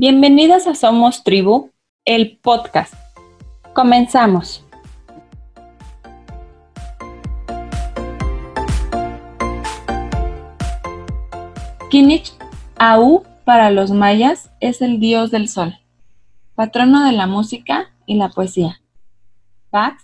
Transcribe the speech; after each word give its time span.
Bienvenidos 0.00 0.66
a 0.66 0.74
Somos 0.74 1.24
Tribu, 1.24 1.72
el 2.06 2.38
podcast. 2.38 2.94
Comenzamos. 3.74 4.64
Kinich 11.90 12.32
Au 12.78 13.24
para 13.44 13.70
los 13.70 13.90
mayas 13.90 14.50
es 14.60 14.80
el 14.80 15.00
dios 15.00 15.30
del 15.30 15.48
sol, 15.50 15.78
patrono 16.54 17.04
de 17.04 17.12
la 17.12 17.26
música 17.26 17.90
y 18.06 18.14
la 18.14 18.30
poesía. 18.30 18.80
Pax 19.68 20.02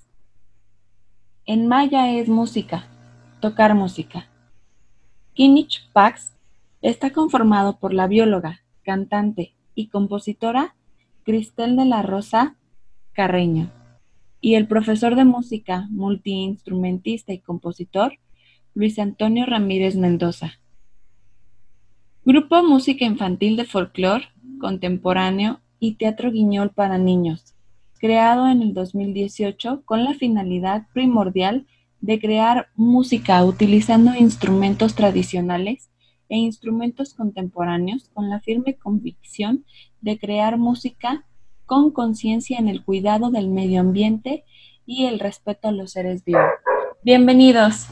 en 1.47 1.69
maya 1.69 2.11
es 2.11 2.29
música, 2.29 2.87
tocar 3.41 3.75
música. 3.75 4.29
Kinich 5.33 5.91
Pax 5.95 6.35
está 6.83 7.15
conformado 7.15 7.79
por 7.79 7.95
la 7.95 8.07
bióloga, 8.07 8.61
cantante 8.83 9.56
y 9.77 9.87
compositora 9.87 10.75
Cristel 11.23 11.77
de 11.77 11.85
la 11.85 12.03
Rosa 12.03 12.57
Carreño 13.13 13.71
y 14.41 14.55
el 14.55 14.67
profesor 14.67 15.15
de 15.15 15.25
música, 15.25 15.87
multiinstrumentista 15.91 17.33
y 17.33 17.39
compositor 17.39 18.19
Luis 18.75 18.99
Antonio 18.99 19.47
Ramírez 19.47 19.97
Mendoza. 19.97 20.55
Grupo 22.25 22.63
Música 22.63 23.05
Infantil 23.05 23.57
de 23.57 23.65
Folclor, 23.65 24.23
Contemporáneo 24.59 25.61
y 25.79 25.95
Teatro 25.95 26.33
Guiñol 26.33 26.71
para 26.71 26.99
Niños, 26.99 27.55
creado 27.99 28.49
en 28.49 28.63
el 28.63 28.75
2018 28.75 29.83
con 29.85 30.05
la 30.05 30.15
finalidad 30.15 30.87
primordial 30.93 31.67
de 32.01 32.21
crear 32.21 32.69
música 32.75 33.45
utilizando 33.45 34.15
instrumentos 34.15 34.95
tradicionales 34.95 35.91
e 36.29 36.37
instrumentos 36.37 37.15
contemporáneos 37.15 38.09
con 38.13 38.29
la 38.29 38.41
firme 38.41 38.77
convicción 38.77 39.65
de 40.01 40.19
crear 40.19 40.59
música 40.59 41.25
con 41.65 41.91
conciencia 41.91 42.59
en 42.59 42.69
el 42.69 42.85
cuidado 42.85 43.31
del 43.31 43.49
medio 43.49 43.81
ambiente 43.81 44.45
y 44.87 45.07
el 45.07 45.19
respeto 45.19 45.69
a 45.69 45.73
los 45.73 45.93
seres 45.93 46.25
vivos. 46.25 46.43
Bienvenidos. 47.03 47.89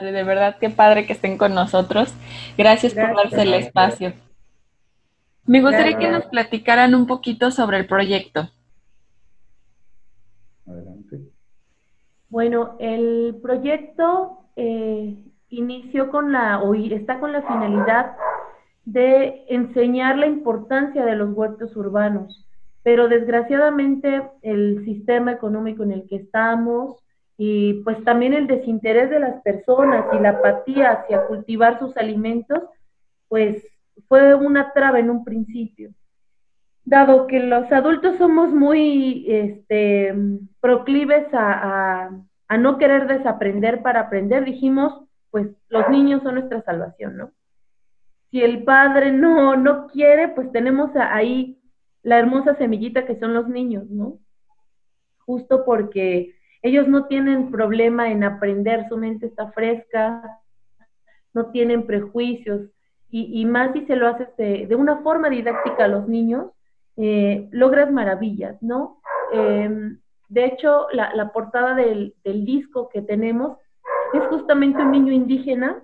De 0.00 0.24
verdad 0.24 0.56
qué 0.60 0.70
padre 0.70 1.06
que 1.06 1.12
estén 1.12 1.38
con 1.38 1.54
nosotros. 1.54 2.14
Gracias, 2.56 2.94
por 2.94 3.14
darse 3.14 3.42
el 3.42 3.54
espacio. 3.54 4.12
Me 5.46 5.62
gustaría 5.62 5.98
que 5.98 6.10
nos 6.10 6.26
platicaran 6.26 6.94
un 6.94 7.06
poquito 7.06 7.50
sobre 7.50 7.78
el 7.78 7.86
proyecto. 7.86 8.50
Adelante. 10.66 11.20
Bueno, 12.28 12.76
el 12.78 13.38
proyecto 13.42 14.50
eh, 14.56 15.16
inició 15.48 16.10
con 16.10 16.32
la, 16.32 16.60
o 16.60 16.74
está 16.74 17.18
con 17.20 17.32
la 17.32 17.42
finalidad 17.42 18.16
de 18.84 19.44
enseñar 19.48 20.18
la 20.18 20.26
importancia 20.26 21.04
de 21.04 21.16
los 21.16 21.30
huertos 21.34 21.74
urbanos, 21.76 22.46
pero 22.82 23.08
desgraciadamente 23.08 24.22
el 24.42 24.84
sistema 24.84 25.32
económico 25.32 25.82
en 25.82 25.92
el 25.92 26.06
que 26.06 26.16
estamos, 26.16 27.02
y 27.40 27.74
pues 27.84 28.02
también 28.02 28.34
el 28.34 28.48
desinterés 28.48 29.10
de 29.10 29.20
las 29.20 29.40
personas 29.42 30.06
y 30.12 30.18
la 30.18 30.30
apatía 30.30 30.90
hacia 30.90 31.24
cultivar 31.26 31.78
sus 31.78 31.96
alimentos, 31.96 32.58
pues 33.28 33.64
fue 34.08 34.34
una 34.34 34.72
traba 34.72 34.98
en 34.98 35.08
un 35.08 35.24
principio. 35.24 35.90
Dado 36.84 37.28
que 37.28 37.38
los 37.38 37.70
adultos 37.70 38.18
somos 38.18 38.52
muy 38.52 39.24
este, 39.28 40.16
proclives 40.60 41.32
a, 41.32 42.10
a, 42.48 42.58
no 42.58 42.76
querer 42.76 43.06
desaprender 43.06 43.82
para 43.82 44.00
aprender, 44.00 44.44
dijimos, 44.44 45.04
pues 45.30 45.46
los 45.68 45.88
niños 45.90 46.24
son 46.24 46.34
nuestra 46.34 46.62
salvación, 46.62 47.18
¿no? 47.18 47.30
Si 48.32 48.42
el 48.42 48.64
padre 48.64 49.12
no, 49.12 49.54
no 49.54 49.86
quiere, 49.86 50.28
pues 50.28 50.50
tenemos 50.50 50.90
ahí 50.96 51.62
la 52.02 52.18
hermosa 52.18 52.56
semillita 52.56 53.06
que 53.06 53.18
son 53.20 53.32
los 53.32 53.48
niños, 53.48 53.88
¿no? 53.88 54.18
Justo 55.18 55.64
porque 55.64 56.34
ellos 56.62 56.88
no 56.88 57.06
tienen 57.06 57.50
problema 57.50 58.10
en 58.10 58.24
aprender, 58.24 58.86
su 58.88 58.96
mente 58.96 59.26
está 59.26 59.52
fresca, 59.52 60.40
no 61.34 61.50
tienen 61.50 61.86
prejuicios, 61.86 62.62
y, 63.10 63.46
más 63.46 63.72
si 63.72 63.86
se 63.86 63.96
lo 63.96 64.06
haces 64.06 64.28
de, 64.36 64.74
una 64.76 64.98
forma 64.98 65.30
didáctica 65.30 65.84
a 65.84 65.88
los 65.88 66.06
niños, 66.06 66.50
eh, 66.96 67.48
logras 67.52 67.90
maravillas, 67.90 68.60
¿no? 68.60 69.00
Em, 69.32 69.98
de 70.28 70.44
hecho, 70.44 70.88
la, 70.92 71.32
portada 71.32 71.74
del, 71.74 72.14
disco 72.24 72.90
que 72.90 73.00
tenemos 73.00 73.56
es 74.12 74.22
justamente 74.26 74.82
un 74.82 74.92
niño 74.92 75.12
indígena 75.12 75.82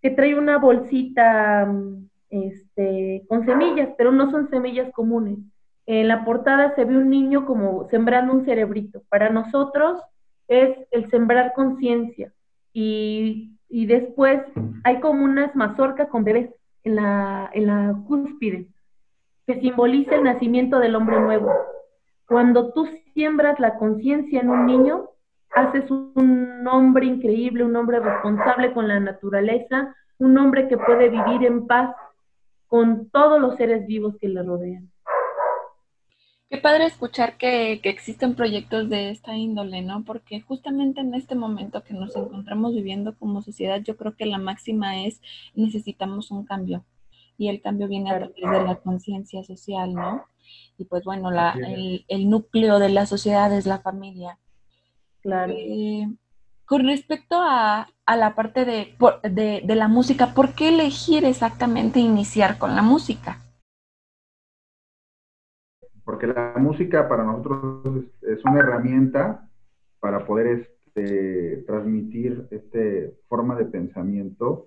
que 0.00 0.10
trae 0.10 0.38
una 0.38 0.58
bolsita 0.58 1.68
este, 2.30 3.24
con 3.28 3.44
semillas, 3.44 3.90
pero 3.98 4.12
no 4.12 4.30
son 4.30 4.48
semillas 4.50 4.92
comunes. 4.92 5.38
En 6.00 6.08
la 6.08 6.24
portada 6.24 6.74
se 6.74 6.84
ve 6.84 6.96
un 6.96 7.10
niño 7.10 7.44
como 7.44 7.88
sembrando 7.90 8.32
un 8.32 8.44
cerebrito. 8.44 9.02
Para 9.08 9.30
nosotros 9.30 10.00
es 10.48 10.76
el 10.90 11.10
sembrar 11.10 11.52
conciencia 11.54 12.32
y 12.72 13.52
y 13.72 13.86
después 13.86 14.42
hay 14.84 15.00
como 15.00 15.24
unas 15.24 15.56
mazorcas 15.56 16.08
con 16.08 16.24
bebés 16.24 16.50
en 16.84 16.96
la, 16.96 17.50
en 17.54 17.66
la 17.66 17.96
cúspide, 18.06 18.68
que 19.46 19.60
simboliza 19.60 20.14
el 20.14 20.24
nacimiento 20.24 20.78
del 20.78 20.94
hombre 20.94 21.18
nuevo. 21.18 21.50
Cuando 22.26 22.74
tú 22.74 22.86
siembras 23.14 23.58
la 23.58 23.78
conciencia 23.78 24.42
en 24.42 24.50
un 24.50 24.66
niño, 24.66 25.08
haces 25.54 25.90
un 25.90 26.68
hombre 26.70 27.06
increíble, 27.06 27.64
un 27.64 27.74
hombre 27.74 28.00
responsable 28.00 28.74
con 28.74 28.88
la 28.88 29.00
naturaleza, 29.00 29.96
un 30.18 30.36
hombre 30.36 30.68
que 30.68 30.76
puede 30.76 31.08
vivir 31.08 31.46
en 31.46 31.66
paz 31.66 31.96
con 32.66 33.08
todos 33.08 33.40
los 33.40 33.56
seres 33.56 33.86
vivos 33.86 34.16
que 34.20 34.28
le 34.28 34.42
rodean. 34.42 34.91
Qué 36.52 36.58
padre 36.58 36.84
escuchar 36.84 37.38
que, 37.38 37.80
existen 37.82 38.34
proyectos 38.34 38.90
de 38.90 39.08
esta 39.08 39.34
índole, 39.34 39.80
¿no? 39.80 40.04
Porque 40.04 40.42
justamente 40.42 41.00
en 41.00 41.14
este 41.14 41.34
momento 41.34 41.82
que 41.82 41.94
nos 41.94 42.14
encontramos 42.14 42.74
viviendo 42.74 43.16
como 43.16 43.40
sociedad, 43.40 43.80
yo 43.80 43.96
creo 43.96 44.14
que 44.16 44.26
la 44.26 44.36
máxima 44.36 45.02
es 45.02 45.22
necesitamos 45.54 46.30
un 46.30 46.44
cambio. 46.44 46.84
Y 47.38 47.48
el 47.48 47.62
cambio 47.62 47.88
viene 47.88 48.10
a 48.10 48.18
través 48.18 48.34
de 48.36 48.64
la 48.66 48.74
conciencia 48.74 49.42
social, 49.44 49.94
¿no? 49.94 50.26
Y 50.76 50.84
pues 50.84 51.04
bueno, 51.04 51.30
la, 51.30 51.56
el, 52.06 52.28
núcleo 52.28 52.78
de 52.78 52.90
la 52.90 53.06
sociedad 53.06 53.50
es 53.56 53.64
la 53.64 53.78
familia. 53.78 54.38
Claro. 55.22 55.54
Eh, 55.56 56.06
con 56.66 56.84
respecto 56.84 57.40
a, 57.40 57.88
la 58.06 58.34
parte 58.34 58.66
de, 58.66 59.62
de 59.64 59.74
la 59.74 59.88
música, 59.88 60.34
¿por 60.34 60.54
qué 60.54 60.68
elegir 60.68 61.24
exactamente 61.24 61.98
iniciar 61.98 62.58
con 62.58 62.76
la 62.76 62.82
música? 62.82 63.41
Porque 66.04 66.26
la 66.26 66.54
música 66.58 67.08
para 67.08 67.24
nosotros 67.24 68.04
es, 68.22 68.44
una 68.44 68.60
herramienta 68.60 69.48
para 70.00 70.26
poder 70.26 70.68
este, 70.86 71.64
transmitir 71.66 72.46
esta 72.50 72.78
forma 73.28 73.56
de 73.56 73.66
pensamiento 73.66 74.66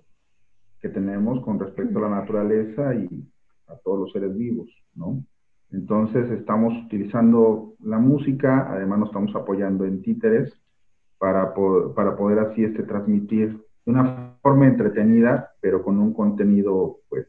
que 0.80 0.88
tenemos 0.88 1.44
con 1.44 1.58
respecto 1.58 1.98
a 1.98 2.08
la 2.08 2.20
naturaleza 2.20 2.94
y 2.94 3.28
a 3.68 3.76
todos 3.76 4.00
los 4.00 4.12
seres 4.12 4.36
vivos, 4.36 4.68
¿no? 4.94 5.22
Entonces 5.72 6.30
estamos 6.30 6.72
utilizando 6.84 7.74
la 7.80 7.98
música, 7.98 8.70
además 8.70 9.00
nos 9.00 9.08
estamos 9.08 9.34
apoyando 9.34 9.84
en 9.84 10.00
títeres 10.00 10.52
para, 11.18 11.52
para 11.94 12.16
poder 12.16 12.38
así 12.38 12.64
este, 12.64 12.84
transmitir 12.84 13.60
de 13.84 13.92
una 13.92 14.36
forma 14.42 14.66
entretenida, 14.66 15.50
pero 15.60 15.82
con 15.82 15.98
un 15.98 16.12
contenido 16.12 16.98
pues 17.08 17.26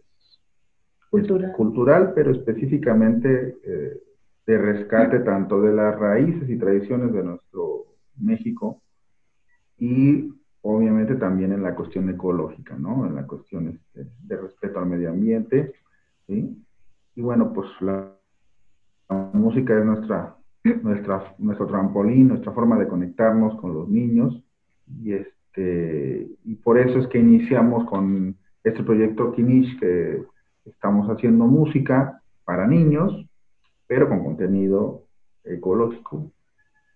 cultural, 1.10 1.52
cultural 1.54 2.14
pero 2.16 2.32
específicamente 2.32 3.58
eh, 3.64 4.02
de 4.46 4.58
rescate 4.58 5.20
tanto 5.20 5.62
de 5.62 5.74
las 5.74 5.98
raíces 6.00 6.50
y 6.50 6.58
tradiciones 6.58 7.12
de 7.14 7.24
nuestro 7.24 7.86
México 8.18 8.82
y 9.78 10.34
obviamente 10.62 11.16
también 11.16 11.52
en 11.52 11.64
la 11.64 11.76
cuestión 11.76 12.10
ecológica, 12.10 12.76
¿no? 12.78 13.06
En 13.06 13.16
la 13.16 13.26
cuestión 13.26 13.68
este, 13.70 14.10
de 14.24 14.38
respeto 14.38 14.80
al 14.80 14.88
medio 14.88 15.10
ambiente, 15.10 15.74
¿sí? 16.28 16.64
Y 17.16 17.22
bueno, 17.22 17.54
pues 17.54 17.68
la, 17.82 18.14
música 19.34 19.78
es 19.78 19.86
nuestra, 19.86 20.36
nuestra, 20.84 21.36
nuestro 21.38 21.68
trampolín, 21.68 22.28
nuestra 22.28 22.52
forma 22.52 22.78
de 22.78 22.88
conectarnos 22.88 23.56
con 23.62 23.74
los 23.74 23.88
niños 23.88 24.44
y 25.02 25.14
este, 25.14 26.28
y 26.44 26.56
por 26.56 26.78
eso 26.78 27.00
es 27.00 27.08
que 27.08 27.20
iniciamos 27.20 27.86
con 27.86 28.36
este 28.64 28.84
proyecto 28.84 29.32
Kinish 29.32 29.80
que 29.80 30.24
estamos 30.70 31.08
haciendo 31.10 31.46
música 31.46 32.22
para 32.44 32.68
niños, 32.68 33.26
pero 33.88 34.08
con 34.10 34.24
contenido 34.24 35.04
ecológico 35.44 36.32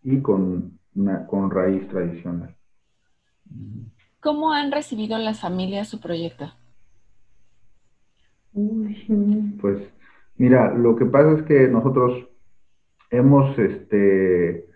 y 0.04 0.22
con, 0.22 0.80
una, 0.96 1.26
con 1.28 1.50
raíz 1.52 1.88
tradicional. 1.88 2.56
¿Cómo 4.20 4.54
han 4.54 4.72
recibido 4.72 5.18
las 5.18 5.40
familias 5.42 5.90
su 5.90 6.00
proyecto? 6.00 6.52
Pues 9.62 9.82
mira, 10.36 10.74
lo 10.74 10.96
que 10.96 11.06
pasa 11.06 11.34
es 11.34 11.44
que 11.44 11.68
nosotros 11.68 12.28
hemos 13.10 13.58
este, 13.58 14.68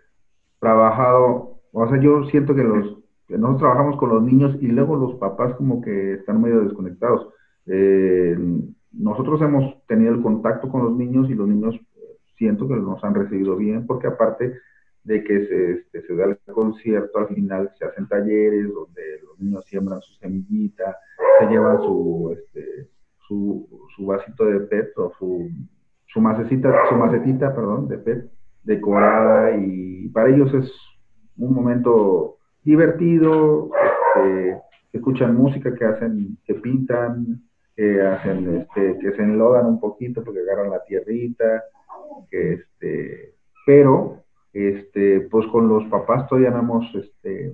trabajado, 0.59 1.61
o 1.71 1.89
sea, 1.89 1.99
yo 1.99 2.25
siento 2.25 2.55
que 2.55 2.63
los 2.63 3.05
nosotros 3.27 3.59
trabajamos 3.59 3.97
con 3.97 4.09
los 4.09 4.23
niños 4.23 4.55
y 4.61 4.67
luego 4.67 4.95
los 4.95 5.15
papás 5.15 5.55
como 5.55 5.81
que 5.81 6.13
están 6.13 6.41
medio 6.41 6.61
desconectados. 6.61 7.29
Eh, 7.65 8.37
nosotros 8.97 9.41
hemos 9.41 9.85
tenido 9.87 10.13
el 10.13 10.21
contacto 10.21 10.69
con 10.69 10.83
los 10.83 10.95
niños 10.95 11.29
y 11.29 11.35
los 11.35 11.47
niños 11.47 11.79
siento 12.37 12.67
que 12.67 12.75
nos 12.75 13.03
han 13.03 13.15
recibido 13.15 13.55
bien, 13.55 13.85
porque 13.85 14.07
aparte 14.07 14.59
de 15.03 15.23
que 15.23 15.45
se, 15.47 15.71
este, 15.71 16.01
se 16.01 16.15
da 16.15 16.25
el 16.25 16.37
concierto, 16.53 17.19
al 17.19 17.27
final 17.27 17.71
se 17.77 17.85
hacen 17.85 18.07
talleres 18.07 18.73
donde 18.73 19.01
los 19.23 19.39
niños 19.39 19.63
siembran 19.65 20.01
su 20.01 20.13
semillita, 20.15 20.97
se 21.39 21.45
llevan 21.47 21.81
su, 21.81 22.35
este, 22.37 22.89
su, 23.27 23.67
su 23.95 24.05
vasito 24.05 24.45
de 24.45 24.61
PET 24.61 24.97
o 24.97 25.11
su, 25.19 25.49
su 26.07 26.21
macetita, 26.21 26.73
su 26.89 26.95
macetita, 26.95 27.55
perdón, 27.55 27.87
de 27.87 27.97
PET 27.99 28.31
decorada 28.63 29.55
y 29.55 30.09
para 30.09 30.29
ellos 30.29 30.53
es 30.53 30.71
un 31.37 31.53
momento 31.53 32.37
divertido, 32.63 33.69
este, 34.15 34.57
escuchan 34.91 35.35
música, 35.35 35.73
que 35.75 35.85
hacen, 35.85 36.37
que 36.43 36.55
pintan, 36.55 37.43
que 37.75 38.01
hacen, 38.01 38.61
este, 38.61 38.97
que 38.99 39.11
se 39.11 39.21
enlodan 39.21 39.65
un 39.65 39.79
poquito 39.79 40.23
porque 40.23 40.39
agarran 40.39 40.71
la 40.71 40.83
tierrita, 40.83 41.63
que 42.29 42.53
este, 42.53 43.35
pero 43.65 44.23
este, 44.53 45.21
pues 45.21 45.45
con 45.47 45.67
los 45.67 45.83
papás 45.89 46.27
todavía 46.27 46.51
no 46.51 46.59
hemos 46.59 46.95
este, 46.95 47.53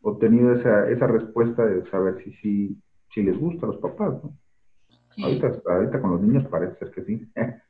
obtenido 0.00 0.54
esa, 0.54 0.88
esa 0.88 1.06
respuesta 1.06 1.66
de 1.66 1.88
saber 1.90 2.22
si, 2.24 2.32
si, 2.36 2.76
si 3.12 3.22
les 3.22 3.38
gusta 3.38 3.66
a 3.66 3.70
los 3.70 3.78
papás, 3.78 4.14
¿no? 4.22 4.32
Ahorita, 5.22 5.52
ahorita, 5.66 6.00
con 6.00 6.12
los 6.12 6.20
niños 6.20 6.46
parece 6.48 6.78
ser 6.78 6.90
que 6.92 7.04
sí. 7.04 7.28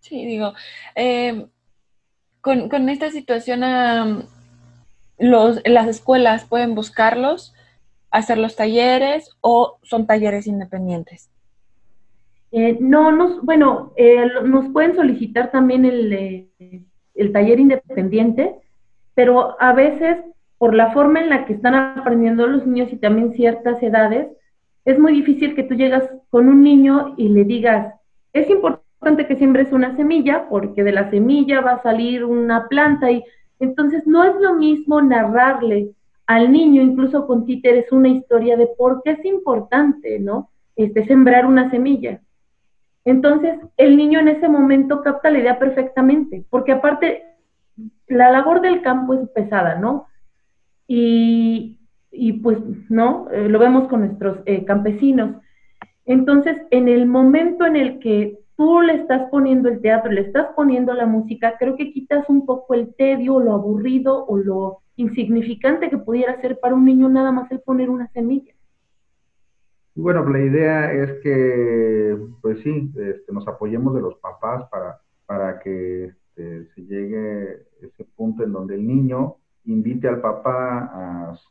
Sí, 0.00 0.24
digo, 0.24 0.54
eh, 0.94 1.46
con, 2.40 2.70
con, 2.70 2.88
esta 2.88 3.10
situación, 3.10 3.60
los, 5.18 5.60
las 5.66 5.88
escuelas 5.88 6.46
pueden 6.46 6.74
buscarlos, 6.74 7.54
hacer 8.10 8.38
los 8.38 8.56
talleres 8.56 9.36
o 9.40 9.78
son 9.82 10.06
talleres 10.06 10.46
independientes. 10.46 11.30
Eh, 12.52 12.78
no, 12.80 13.12
nos, 13.12 13.42
bueno, 13.42 13.92
eh, 13.96 14.26
nos 14.44 14.68
pueden 14.70 14.96
solicitar 14.96 15.52
también 15.52 15.84
el, 15.84 16.50
el, 17.14 17.32
taller 17.32 17.60
independiente, 17.60 18.56
pero 19.14 19.60
a 19.60 19.72
veces 19.72 20.18
por 20.58 20.74
la 20.74 20.92
forma 20.92 21.20
en 21.20 21.30
la 21.30 21.46
que 21.46 21.54
están 21.54 21.74
aprendiendo 21.74 22.46
los 22.46 22.66
niños 22.66 22.92
y 22.92 22.96
también 22.96 23.32
ciertas 23.32 23.82
edades, 23.82 24.28
es 24.84 24.98
muy 24.98 25.12
difícil 25.12 25.54
que 25.54 25.62
tú 25.62 25.74
llegas 25.74 26.04
con 26.28 26.48
un 26.48 26.62
niño 26.62 27.14
y 27.16 27.28
le 27.28 27.44
digas, 27.44 27.94
es 28.32 28.50
importante 28.50 29.26
que 29.26 29.36
siembres 29.36 29.72
una 29.72 29.96
semilla 29.96 30.48
porque 30.50 30.82
de 30.82 30.92
la 30.92 31.08
semilla 31.08 31.60
va 31.60 31.72
a 31.72 31.82
salir 31.82 32.24
una 32.24 32.68
planta 32.68 33.10
y 33.10 33.24
entonces 33.58 34.06
no 34.06 34.24
es 34.24 34.34
lo 34.40 34.54
mismo 34.54 35.00
narrarle 35.00 35.92
al 36.30 36.52
niño, 36.52 36.80
incluso 36.80 37.26
con 37.26 37.44
títeres, 37.44 37.90
una 37.90 38.08
historia 38.08 38.56
de 38.56 38.68
por 38.78 39.02
qué 39.02 39.10
es 39.10 39.24
importante, 39.24 40.20
¿no? 40.20 40.48
Este, 40.76 41.04
sembrar 41.04 41.44
una 41.44 41.72
semilla. 41.72 42.20
Entonces, 43.04 43.58
el 43.76 43.96
niño 43.96 44.20
en 44.20 44.28
ese 44.28 44.48
momento 44.48 45.02
capta 45.02 45.28
la 45.32 45.40
idea 45.40 45.58
perfectamente, 45.58 46.44
porque 46.48 46.70
aparte, 46.70 47.24
la 48.06 48.30
labor 48.30 48.60
del 48.60 48.80
campo 48.80 49.14
es 49.14 49.28
pesada, 49.30 49.74
¿no? 49.74 50.06
Y, 50.86 51.80
pues, 52.44 52.58
¿no? 52.88 53.28
Eh, 53.32 53.48
lo 53.48 53.58
vemos 53.58 53.88
con 53.88 54.02
nuestros 54.06 54.38
eh, 54.46 54.64
campesinos. 54.64 55.34
Entonces, 56.04 56.58
en 56.70 56.86
el 56.86 57.06
momento 57.06 57.66
en 57.66 57.74
el 57.74 57.98
que 57.98 58.38
tú 58.56 58.82
le 58.82 58.94
estás 58.94 59.28
poniendo 59.32 59.68
el 59.68 59.80
teatro, 59.80 60.12
le 60.12 60.20
estás 60.20 60.46
poniendo 60.54 60.94
la 60.94 61.06
música, 61.06 61.56
creo 61.58 61.76
que 61.76 61.92
quitas 61.92 62.28
un 62.28 62.46
poco 62.46 62.74
el 62.74 62.94
tedio, 62.94 63.40
lo 63.40 63.52
aburrido 63.52 64.26
o 64.26 64.36
lo 64.36 64.82
insignificante 65.00 65.90
que 65.90 65.98
pudiera 65.98 66.40
ser 66.40 66.58
para 66.60 66.74
un 66.74 66.84
niño 66.84 67.08
nada 67.08 67.32
más 67.32 67.50
el 67.50 67.60
poner 67.60 67.90
una 67.90 68.08
semilla. 68.08 68.54
Bueno, 69.94 70.28
la 70.28 70.40
idea 70.40 70.92
es 70.92 71.20
que, 71.22 72.16
pues 72.40 72.60
sí, 72.62 72.92
este, 72.96 73.32
nos 73.32 73.46
apoyemos 73.48 73.94
de 73.94 74.00
los 74.00 74.16
papás 74.16 74.68
para, 74.70 75.00
para 75.26 75.58
que 75.58 76.04
este, 76.04 76.66
se 76.74 76.82
llegue 76.82 77.66
ese 77.82 78.04
punto 78.16 78.44
en 78.44 78.52
donde 78.52 78.76
el 78.76 78.86
niño 78.86 79.36
invite 79.64 80.08
al 80.08 80.20
papá 80.20 80.90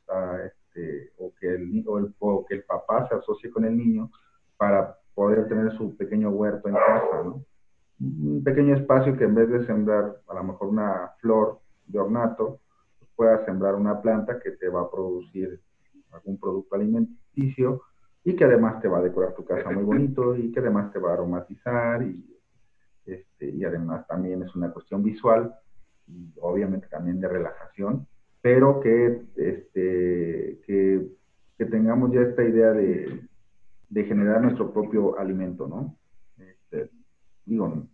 a, 0.07 0.37
este, 0.45 1.11
o, 1.17 1.33
que 1.39 1.53
el, 1.53 1.83
o, 1.85 1.99
el, 1.99 2.13
o 2.19 2.45
que 2.45 2.55
el 2.55 2.63
papá 2.63 3.07
se 3.07 3.15
asocie 3.15 3.49
con 3.51 3.65
el 3.65 3.77
niño 3.77 4.09
para 4.57 4.97
poder 5.13 5.47
tener 5.47 5.71
su 5.73 5.95
pequeño 5.97 6.29
huerto 6.29 6.69
en 6.69 6.75
casa, 6.75 7.23
¿no? 7.23 7.43
Un 7.99 8.41
pequeño 8.43 8.75
espacio 8.75 9.17
que 9.17 9.25
en 9.25 9.35
vez 9.35 9.49
de 9.49 9.65
sembrar 9.65 10.15
a 10.27 10.33
lo 10.33 10.43
mejor 10.43 10.69
una 10.69 11.11
flor 11.19 11.59
de 11.87 11.99
ornato, 11.99 12.59
pues 13.19 13.31
pueda 13.31 13.45
sembrar 13.45 13.75
una 13.75 14.01
planta 14.01 14.39
que 14.39 14.51
te 14.51 14.69
va 14.69 14.81
a 14.81 14.89
producir 14.89 15.59
algún 16.13 16.39
producto 16.39 16.75
alimenticio 16.75 17.81
y 18.23 18.33
que 18.33 18.45
además 18.45 18.81
te 18.81 18.87
va 18.87 18.99
a 18.99 19.01
decorar 19.01 19.35
tu 19.35 19.43
casa 19.43 19.69
muy 19.71 19.83
bonito 19.83 20.37
y 20.37 20.53
que 20.53 20.61
además 20.61 20.93
te 20.93 20.99
va 20.99 21.09
a 21.09 21.13
aromatizar 21.15 22.01
y, 22.01 22.25
este, 23.05 23.49
y 23.49 23.65
además 23.65 24.07
también 24.07 24.41
es 24.43 24.55
una 24.55 24.71
cuestión 24.71 25.03
visual 25.03 25.53
y 26.07 26.31
obviamente 26.39 26.87
también 26.87 27.19
de 27.19 27.27
relajación 27.27 28.07
pero 28.41 28.79
que, 28.79 29.21
este, 29.35 30.61
que, 30.65 31.65
tengamos 31.65 32.13
ya 32.13 32.21
esta 32.21 32.41
idea 32.43 32.71
de, 32.71 33.27
generar 33.93 34.41
nuestro 34.41 34.71
propio 34.71 35.19
alimento, 35.19 35.67
¿no? 35.67 35.97
Este, 36.37 36.89
digo, 37.45 37.85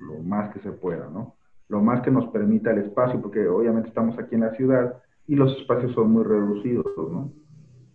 lo 0.00 0.18
más 0.18 0.52
que 0.52 0.60
se 0.60 0.70
pueda, 0.70 1.08
¿no? 1.08 1.36
Lo 1.70 1.80
más 1.80 2.02
que 2.02 2.10
nos 2.10 2.28
permita 2.30 2.72
el 2.72 2.78
espacio, 2.78 3.20
porque 3.22 3.48
obviamente 3.48 3.88
estamos 3.88 4.18
aquí 4.18 4.34
en 4.34 4.42
la 4.42 4.54
ciudad 4.54 5.02
y 5.26 5.36
los 5.36 5.56
espacios 5.58 5.92
son 5.92 6.10
muy 6.10 6.24
reducidos, 6.24 6.86
¿no? 6.96 7.32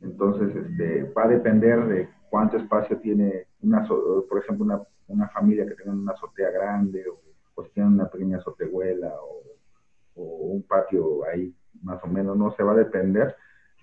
Entonces, 0.02 0.56
este, 0.56 1.12
va 1.16 1.26
a 1.26 1.28
depender 1.28 1.86
de 1.86 2.10
cuánto 2.30 2.58
espacio 2.58 2.98
tiene, 2.98 3.48
una, 3.62 3.86
por 3.88 4.40
ejemplo, 4.40 4.88
una, 5.08 5.28
familia 5.30 5.66
que 5.68 5.76
tenga 5.76 5.92
una 5.92 6.14
azotea 6.14 6.50
grande 6.52 7.04
o, 7.08 7.20
pues 7.54 7.72
tiene 7.74 7.90
una 7.90 8.10
pequeña 8.10 8.38
azotehuela 8.38 9.14
o, 9.22 9.44
o, 10.22 10.24
un 10.54 10.64
patio 10.64 11.26
ahí, 11.26 11.54
más 11.84 12.04
o 12.04 12.08
menos, 12.08 12.38
no 12.38 12.56
se 12.56 12.64
va 12.64 12.72
a 12.72 12.78
depender 12.78 13.36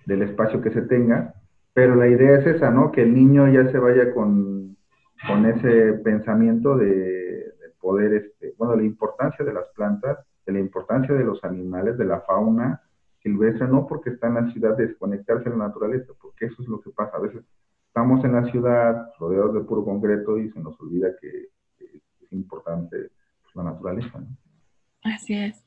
del 0.05 0.23
espacio 0.23 0.61
que 0.61 0.71
se 0.71 0.81
tenga, 0.81 1.33
pero 1.73 1.95
la 1.95 2.07
idea 2.07 2.39
es 2.39 2.45
esa, 2.45 2.69
¿no? 2.69 2.91
Que 2.91 3.03
el 3.03 3.13
niño 3.13 3.47
ya 3.51 3.71
se 3.71 3.79
vaya 3.79 4.13
con, 4.13 4.77
ese 5.45 5.93
pensamiento 6.03 6.75
de 6.75 7.22
poder, 7.83 8.13
este, 8.13 8.55
bueno, 8.57 8.77
la 8.77 8.83
importancia 8.83 9.43
de 9.45 9.53
las 9.53 9.67
plantas, 9.75 10.17
de 10.45 10.53
la 10.53 10.59
importancia 10.59 11.13
de 11.13 11.25
los 11.25 11.43
animales, 11.43 11.97
de 11.97 12.05
la 12.05 12.21
fauna, 12.21 12.81
silvestre, 13.21 13.67
no 13.67 13.85
porque 13.85 14.11
está 14.11 14.27
en 14.27 14.35
la 14.35 14.51
ciudad 14.51 14.77
desconectarse 14.77 15.49
de 15.49 15.57
la 15.57 15.67
naturaleza, 15.67 16.13
porque 16.21 16.45
eso 16.45 16.61
es 16.61 16.67
lo 16.69 16.79
que 16.81 16.91
pasa. 16.91 17.17
A 17.17 17.19
veces 17.19 17.43
estamos 17.87 18.23
en 18.23 18.31
la 18.31 18.49
ciudad 18.49 19.11
rodeados 19.19 19.53
de 19.53 19.59
puro 19.61 19.83
concreto 19.83 20.39
y 20.39 20.49
se 20.51 20.59
nos 20.61 20.79
olvida 20.79 21.09
que, 21.19 21.49
es 21.79 22.31
importante 22.31 23.11
pues, 23.43 23.55
la 23.55 23.63
naturaleza. 23.63 24.23
Así 25.03 25.35
es. 25.35 25.63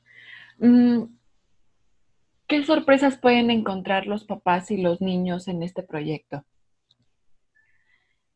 Mm, 0.57 1.03
¿Qué 2.47 2.63
sorpresas 2.63 3.17
pueden 3.17 3.51
encontrar 3.51 4.07
los 4.07 4.25
papás 4.25 4.71
y 4.71 4.77
los 4.77 5.01
niños 5.01 5.47
en 5.47 5.61
este 5.61 5.83
proyecto? 5.83 6.43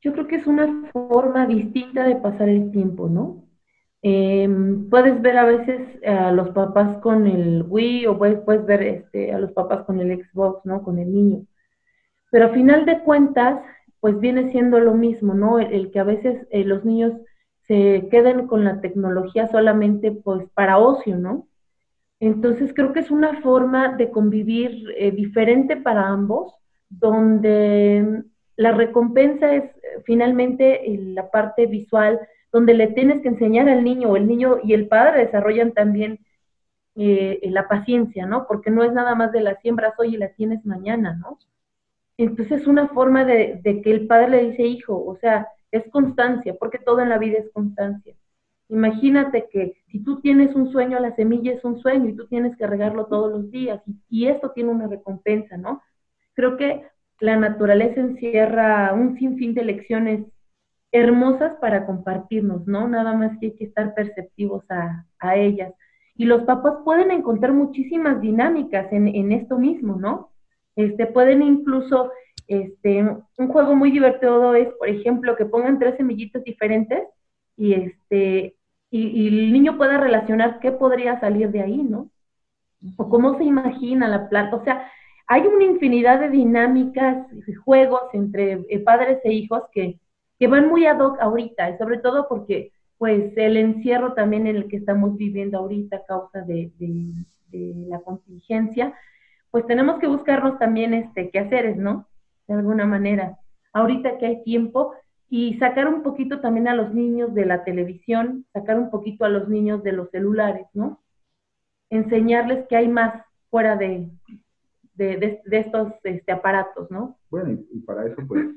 Yo 0.02 0.14
creo 0.14 0.28
que 0.28 0.36
es 0.36 0.48
una 0.48 0.90
forma 0.92 1.46
distinta 1.46 2.04
de 2.06 2.16
pasar 2.16 2.50
el 2.50 2.72
tiempo, 2.72 3.08
¿no? 3.08 3.50
Em, 4.03 4.89
puedes 4.89 5.22
ver 5.22 5.38
a 5.38 5.46
veces 5.46 6.03
a 6.03 6.31
los 6.31 6.50
papás 6.50 6.98
con 7.00 7.27
el 7.27 7.63
Wii 7.67 8.08
o 8.08 8.17
puedes, 8.17 8.39
puedes 8.41 8.65
ver 8.65 8.81
este, 8.81 9.31
a 9.31 9.39
los 9.39 9.51
papás 9.51 9.84
con 9.86 10.00
el 10.00 10.24
Xbox, 10.24 10.65
¿no? 10.65 10.84
Con 10.84 10.98
el 11.00 11.13
niño. 11.13 11.46
Pero 12.31 12.48
a 12.48 12.50
final 12.50 12.86
de 12.86 13.01
cuentas, 13.01 13.62
pues 14.00 14.20
viene 14.20 14.51
siendo 14.51 14.79
lo 14.79 14.96
mismo, 14.96 15.34
¿no? 15.34 15.60
El, 15.60 15.91
que 15.91 16.00
a 16.00 16.03
veces 16.03 16.48
eh, 16.50 16.63
los 16.65 16.84
niños 16.84 17.13
se 17.67 18.08
queden 18.10 18.48
con 18.48 18.63
la 18.65 18.81
tecnología 18.81 19.48
solamente 19.48 20.12
pues 20.12 20.50
para 20.53 20.79
ocio, 20.79 21.17
¿no? 21.17 21.48
Entonces 22.20 22.74
creo 22.74 22.93
que 22.93 23.00
es 23.01 23.12
una 23.12 23.41
forma 23.41 23.96
de 23.96 24.12
convivir 24.12 24.86
eh, 24.98 25.12
diferente 25.12 25.77
para 25.77 26.08
ambos, 26.08 26.53
donde 26.89 28.24
la 28.55 28.72
recompensa 28.72 29.53
es 29.55 29.63
eh, 29.63 30.01
finalmente 30.05 30.81
la 31.15 31.29
parte 31.31 31.67
visual, 31.67 32.20
donde 32.51 32.74
le 32.74 32.88
tienes 32.88 33.22
que 33.22 33.29
enseñar 33.29 33.70
al 33.70 33.84
niño, 33.84 34.10
o 34.10 34.17
el 34.17 34.27
niño 34.27 34.58
y 34.63 34.74
el 34.74 34.88
padre 34.88 35.25
desarrollan 35.25 35.74
también 35.74 36.20
eh, 36.96 37.39
la 37.43 37.67
paciencia, 37.67 38.25
¿no? 38.25 38.46
Porque 38.48 38.70
no 38.70 38.84
es 38.84 38.91
nada 38.91 39.15
más 39.15 39.31
de 39.31 39.41
la 39.41 39.55
siembras 39.62 39.93
hoy 39.98 40.15
y 40.15 40.17
la 40.17 40.29
tienes 40.34 40.65
mañana, 40.65 41.15
¿no? 41.15 41.39
Entonces 42.17 42.62
es 42.62 42.67
una 42.67 42.89
forma 42.89 43.24
de, 43.25 43.62
que 43.63 43.91
el 43.91 44.08
padre 44.08 44.29
le 44.29 44.50
dice, 44.51 44.63
hijo, 44.63 45.03
o 45.03 45.17
sea, 45.17 45.48
es 45.72 45.84
constancia, 45.91 46.55
porque 46.60 46.79
todo 46.79 47.00
en 47.00 47.10
la 47.10 47.17
vida 47.17 47.39
es 47.39 47.50
constancia. 47.53 48.13
Imagínate 48.70 49.48
que 49.51 49.77
si 49.88 50.03
tú 50.03 50.22
tienes 50.22 50.53
un 50.55 50.72
sueño, 50.72 51.00
la 51.00 51.15
semilla 51.15 51.53
es 51.53 51.63
un 51.63 51.79
sueño 51.81 52.10
y 52.10 52.15
tú 52.15 52.27
tienes 52.27 52.55
que 52.58 52.67
regarlo 52.67 53.05
todos 53.08 53.31
los 53.31 53.51
días 53.51 53.81
y, 53.88 53.96
y 54.10 54.27
esto 54.27 54.51
tiene 54.51 54.70
una 54.70 54.88
recompensa, 54.88 55.58
¿no? 55.58 55.81
Creo 56.34 56.58
que 56.58 56.84
la 57.20 57.38
naturaleza 57.38 58.01
encierra 58.01 58.93
un 58.93 59.17
sinfín 59.17 59.53
de 59.53 59.63
lecciones 59.63 60.25
hermosas 60.91 61.55
para 61.62 61.86
compartirnos, 61.86 62.67
¿no? 62.67 62.88
Nada 62.88 63.13
más 63.13 63.38
que 63.39 63.48
hay 63.48 63.55
que 63.55 63.65
estar 63.65 63.93
perceptivos 63.93 64.63
a, 64.69 65.05
ellas. 65.36 65.74
Y 66.15 66.25
los 66.25 66.43
papás 66.43 66.75
pueden 66.83 67.12
encontrar 67.12 67.53
muchísimas 67.53 68.19
dinámicas 68.21 68.91
en, 68.91 69.31
esto 69.31 69.57
mismo, 69.57 69.95
¿no? 69.95 70.31
Este, 70.75 71.05
pueden 71.05 71.41
incluso, 71.41 72.12
este, 72.48 73.03
un 73.38 73.48
juego 73.48 73.75
muy 73.75 73.91
divertido 73.91 74.55
es, 74.55 74.67
por 74.74 74.89
ejemplo, 74.89 75.36
que 75.36 75.45
pongan 75.45 75.79
tres 75.79 75.95
semillitas 75.98 76.43
diferentes 76.43 77.07
y 77.55 77.74
este, 77.74 78.55
y, 78.91 79.27
el 79.27 79.53
niño 79.53 79.77
pueda 79.77 79.98
relacionar 79.98 80.60
qué 80.60 80.71
podría 80.71 81.19
salir 81.19 81.50
de 81.50 81.62
ahí, 81.62 81.81
¿no? 81.81 82.10
O 82.98 83.10
cómo 83.10 83.38
se 83.38 83.45
imagina 83.45 84.07
la 84.07 84.27
planta. 84.27 84.57
O 84.57 84.63
sea, 84.63 84.91
hay 85.27 85.43
una 85.43 85.63
infinidad 85.63 86.19
de 86.19 86.29
dinámicas, 86.29 87.25
de 87.31 87.55
juegos 87.55 88.01
entre 88.13 88.65
eh, 88.69 88.79
padres 88.79 89.19
e 89.24 89.31
hijos 89.31 89.63
que, 89.71 89.98
que 90.41 90.48
van 90.48 90.69
muy 90.69 90.88
ad 90.88 91.00
hoc 91.00 91.21
ahorita, 91.21 91.69
y 91.69 91.77
sobre 91.77 92.00
todo 92.00 92.27
porque 92.27 92.71
pues 92.98 93.31
el 93.38 93.57
encierro 93.57 94.13
también 94.13 94.48
en 94.48 94.55
el 94.55 94.67
que 94.67 94.77
estamos 94.77 95.15
viviendo 95.15 95.60
ahorita 95.60 95.98
a 95.98 96.05
causa 96.05 96.41
de, 96.41 96.71
la 97.51 98.00
contingencia, 98.00 98.91
pues 99.51 99.67
tenemos 99.67 100.00
que 100.00 100.07
buscarnos 100.07 100.57
también 100.57 100.95
este 100.95 101.29
quehaceres, 101.29 101.77
¿no? 101.77 102.07
De 102.48 102.55
alguna 102.55 102.88
manera. 102.88 103.38
Ahorita 103.71 104.17
que 104.17 104.25
hay 104.25 104.43
tiempo 104.43 104.93
y 105.29 105.60
sacar 105.60 105.88
un 105.88 106.01
poquito 106.01 106.39
también 106.39 106.67
a 106.67 106.74
los 106.74 106.91
niños 106.91 107.36
de 107.36 107.45
la 107.45 107.63
televisión, 107.63 108.48
sacar 108.51 108.79
un 108.79 108.89
poquito 108.89 109.25
a 109.25 109.29
los 109.29 109.48
niños 109.48 109.83
de 109.83 109.91
los 109.91 110.10
celulares, 110.10 110.65
¿no? 110.74 111.03
Enseñarles 111.91 112.65
que 112.67 112.77
hay 112.77 112.88
más 112.88 113.13
fuera 113.51 113.75
de, 113.75 114.10
de, 114.95 115.39
estos 115.51 115.93
este, 116.03 116.31
aparatos, 116.31 116.89
¿no? 116.89 117.19
Bueno, 117.29 117.60
y 117.71 117.79
para 117.81 118.07
eso 118.07 118.24
pues 118.27 118.48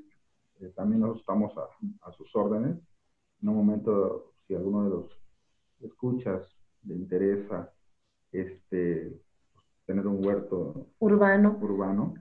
también 0.75 1.01
nosotros 1.01 1.21
estamos 1.23 1.53
a, 2.03 2.13
sus 2.13 2.35
órdenes. 2.35 2.77
En 3.43 3.49
un 3.49 3.57
momento, 3.57 4.33
si 4.47 4.55
alguno 4.55 4.85
de 4.85 4.91
los 4.91 5.07
escuchas 5.81 6.47
le 6.85 6.95
interesa 6.95 7.73
este 8.33 9.21
tener 9.87 10.07
un 10.07 10.25
huerto 10.25 10.87
urbano, 10.99 11.59
urbano 11.61 12.15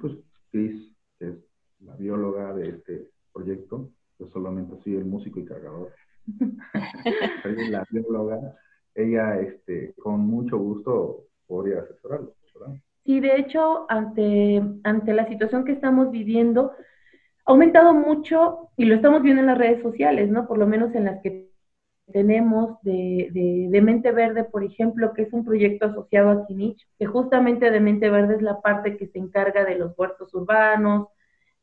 pues 0.00 0.14
Cris, 0.50 0.94
que 1.18 1.28
es 1.28 1.36
la 1.80 1.96
bióloga 1.96 2.52
de 2.52 2.68
este 2.68 3.10
proyecto, 3.32 3.90
yo 4.18 4.26
solamente 4.28 4.76
soy 4.82 4.96
el 4.96 5.04
músico 5.04 5.40
y 5.40 5.44
cargador. 5.44 5.92
la 7.70 7.86
bióloga, 7.90 8.56
ella 8.94 9.40
este, 9.40 9.94
con 9.94 10.20
mucho 10.20 10.58
gusto 10.58 11.24
podría 11.46 11.80
asesorarlo, 11.80 12.34
¿verdad? 12.54 12.76
Sí, 13.04 13.20
de 13.20 13.36
hecho, 13.36 13.86
ante, 13.88 14.60
ante 14.82 15.14
la 15.14 15.28
situación 15.28 15.64
que 15.64 15.72
estamos 15.72 16.10
viviendo, 16.10 16.72
ha 17.46 17.52
aumentado 17.52 17.94
mucho 17.94 18.70
y 18.76 18.84
lo 18.84 18.96
estamos 18.96 19.22
viendo 19.22 19.40
en 19.40 19.46
las 19.46 19.58
redes 19.58 19.82
sociales, 19.82 20.28
¿no? 20.30 20.46
Por 20.46 20.58
lo 20.58 20.66
menos 20.66 20.94
en 20.94 21.04
las 21.04 21.22
que 21.22 21.46
tenemos 22.12 22.80
de, 22.82 23.68
de, 23.70 23.80
Mente 23.80 24.12
Verde, 24.12 24.44
por 24.44 24.62
ejemplo, 24.64 25.12
que 25.12 25.22
es 25.22 25.32
un 25.32 25.44
proyecto 25.44 25.86
asociado 25.86 26.30
a 26.30 26.46
Kinich, 26.46 26.86
que 26.98 27.06
justamente 27.06 27.70
de 27.70 27.80
Mente 27.80 28.10
Verde 28.10 28.36
es 28.36 28.42
la 28.42 28.60
parte 28.60 28.96
que 28.96 29.08
se 29.08 29.18
encarga 29.18 29.64
de 29.64 29.76
los 29.76 29.96
huertos 29.98 30.32
urbanos, 30.34 31.08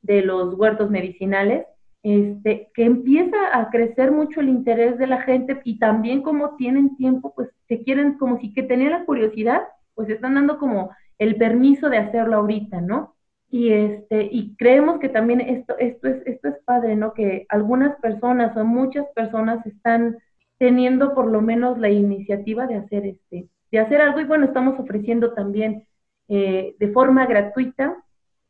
de 0.02 0.22
los 0.22 0.54
huertos 0.56 0.90
medicinales, 0.90 1.66
este, 2.02 2.70
que 2.74 2.84
empieza 2.84 3.38
a 3.54 3.70
crecer 3.70 4.12
mucho 4.12 4.42
el 4.42 4.50
interés 4.50 4.98
de 4.98 5.08
la 5.08 5.22
gente 5.22 5.62
y 5.64 5.80
también 5.80 6.22
como 6.22 6.56
tienen 6.58 6.98
tiempo, 6.98 7.34
pues 7.34 7.50
se 7.68 7.82
quieren, 7.84 8.18
como 8.18 8.40
si 8.40 8.54
que 8.54 8.64
tenían 8.64 8.92
la 8.92 9.06
curiosidad, 9.06 9.62
pues 9.96 10.10
están 10.10 10.36
dando 10.36 10.60
como 10.60 10.92
el 11.18 11.38
permiso 11.38 11.90
de 11.90 11.98
hacerlo 11.98 12.38
ahorita, 12.38 12.82
¿no? 12.82 13.13
Y, 13.54 13.72
este, 13.72 14.30
y 14.32 14.56
creemos 14.56 15.00
que 15.00 15.10
también 15.10 15.40
esto, 15.40 15.78
esto, 15.78 16.08
es, 16.08 16.26
esto 16.26 16.48
es 16.48 16.56
padre, 16.66 16.96
¿no? 16.96 17.14
Que 17.14 17.46
algunas 17.50 17.96
personas 18.00 18.58
o 18.58 18.66
muchas 18.66 19.06
personas 19.14 19.64
están 19.68 20.18
teniendo 20.58 21.14
por 21.14 21.30
lo 21.30 21.40
menos 21.40 21.78
la 21.78 21.92
iniciativa 21.92 22.66
de 22.66 22.78
hacer, 22.78 23.06
este, 23.06 23.48
de 23.72 23.80
hacer 23.80 24.02
algo. 24.02 24.20
Y 24.20 24.24
bueno, 24.24 24.46
estamos 24.46 24.80
ofreciendo 24.80 25.34
también 25.34 25.86
eh, 26.30 26.76
de 26.80 26.88
forma 26.94 27.28
gratuita 27.28 28.04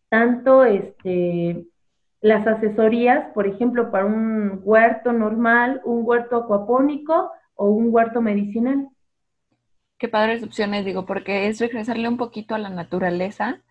tanto 0.08 0.64
este, 0.64 1.66
las 2.22 2.48
asesorías, 2.48 3.30
por 3.34 3.46
ejemplo, 3.46 3.92
para 3.92 4.06
un 4.06 4.62
huerto 4.64 5.12
normal, 5.12 5.82
un 5.84 6.04
huerto 6.06 6.38
acuapónico 6.38 7.30
o 7.56 7.72
un 7.72 7.94
huerto 7.94 8.22
medicinal. 8.22 8.88
Qué 9.98 10.08
padres 10.08 10.44
opciones, 10.44 10.86
digo, 10.86 11.06
porque 11.06 11.50
es 11.50 11.60
regresarle 11.60 12.08
un 12.08 12.16
poquito 12.16 12.56
a 12.56 12.58
la 12.60 12.70
naturaleza 12.70 13.62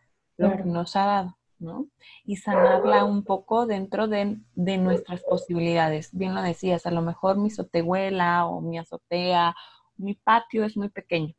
lo 0.42 0.56
que 0.56 0.64
nos 0.64 0.96
ha 0.96 1.06
dado, 1.06 1.38
¿no? 1.58 1.86
Y 2.24 2.36
sanarla 2.36 3.04
un 3.04 3.24
poco 3.24 3.66
dentro 3.66 4.08
de, 4.08 4.38
nuestras 4.56 5.22
posibilidades. 5.22 6.10
Bien 6.12 6.34
lo 6.34 6.42
decías, 6.42 6.86
a 6.86 6.90
lo 6.90 7.02
mejor 7.02 7.38
mi 7.38 7.50
sotehuela 7.50 8.46
o 8.46 8.60
mi 8.60 8.78
azotea, 8.78 9.54
mi 9.96 10.14
patio 10.14 10.64
es 10.64 10.76
muy 10.76 10.88
pequeño, 10.88 11.34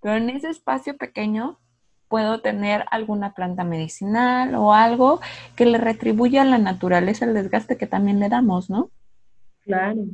pero 0.00 0.16
en 0.16 0.30
ese 0.30 0.50
espacio 0.50 0.96
pequeño 0.96 1.58
puedo 2.08 2.40
tener 2.40 2.84
alguna 2.90 3.34
planta 3.34 3.64
medicinal 3.64 4.54
o 4.54 4.72
algo 4.72 5.20
que 5.56 5.66
le 5.66 5.78
retribuya 5.78 6.42
a 6.42 6.44
la 6.44 6.58
naturaleza 6.58 7.24
el 7.24 7.34
desgaste 7.34 7.76
que 7.76 7.86
también 7.86 8.20
le 8.20 8.28
damos, 8.28 8.70
¿no? 8.70 8.90
Claro. 9.62 10.04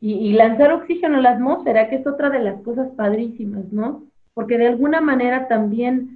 Y, 0.00 0.12
y, 0.12 0.32
lanzar 0.32 0.72
oxígeno 0.72 1.18
a 1.18 1.20
la 1.20 1.30
atmósfera, 1.30 1.88
que 1.88 1.96
es 1.96 2.06
otra 2.06 2.28
de 2.28 2.40
las 2.40 2.60
cosas 2.62 2.88
padrísimas, 2.96 3.72
¿no? 3.72 4.04
Porque 4.34 4.58
de 4.58 4.66
alguna 4.66 5.00
manera 5.00 5.48
también 5.48 6.15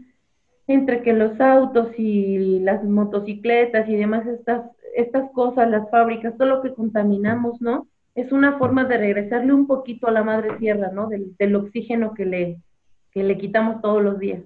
entre 0.72 1.02
que 1.02 1.12
los 1.12 1.40
autos 1.40 1.88
y 1.98 2.60
las 2.60 2.84
motocicletas 2.84 3.88
y 3.88 3.96
demás 3.96 4.24
estas, 4.26 4.70
estas 4.94 5.28
cosas, 5.32 5.68
las 5.68 5.90
fábricas, 5.90 6.36
todo 6.38 6.46
lo 6.46 6.62
que 6.62 6.72
contaminamos, 6.72 7.60
¿no? 7.60 7.88
Es 8.14 8.30
una 8.30 8.56
forma 8.56 8.84
de 8.84 8.96
regresarle 8.96 9.52
un 9.52 9.66
poquito 9.66 10.06
a 10.06 10.12
la 10.12 10.22
madre 10.22 10.56
tierra, 10.58 10.92
¿no? 10.92 11.08
Del, 11.08 11.56
oxígeno 11.56 12.14
que 12.14 12.24
le, 12.24 12.62
que 13.10 13.24
le 13.24 13.36
quitamos 13.36 13.82
todos 13.82 14.00
los 14.00 14.20
días. 14.20 14.44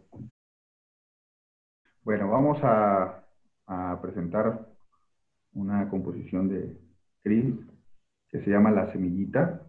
Bueno, 2.03 2.31
vamos 2.31 2.59
a, 2.63 3.23
a 3.67 4.01
presentar 4.01 4.67
una 5.53 5.91
composición 5.91 6.49
de 6.49 6.75
Cris 7.23 7.55
que 8.31 8.41
se 8.41 8.51
llama 8.51 8.71
La 8.71 8.91
Semillita, 8.93 9.61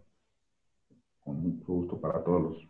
con 1.20 1.42
mucho 1.42 1.66
gusto 1.66 2.00
para 2.00 2.24
todos 2.24 2.42
los, 2.42 2.70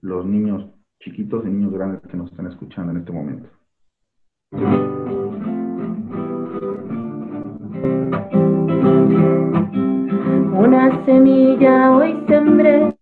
los 0.00 0.26
niños 0.26 0.81
chiquitos 1.02 1.44
y 1.44 1.48
niños 1.48 1.72
grandes 1.72 2.00
que 2.10 2.16
nos 2.16 2.30
están 2.30 2.46
escuchando 2.46 2.92
en 2.92 2.98
este 2.98 3.12
momento. 3.12 3.48
Una 10.54 11.04
semilla 11.04 11.90
hoy 11.92 12.16
sembré 12.28 12.94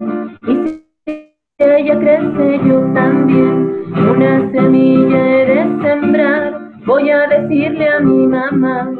y 0.48 0.82
si 1.04 1.24
ella 1.58 1.98
crece 1.98 2.60
yo 2.66 2.80
también. 2.94 3.70
Una 3.92 4.50
semilla 4.50 5.28
he 5.28 5.46
de 5.46 5.82
sembrar, 5.82 6.70
voy 6.86 7.10
a 7.10 7.26
decirle 7.26 7.88
a 7.88 8.00
mi 8.00 8.26
mamá. 8.26 8.92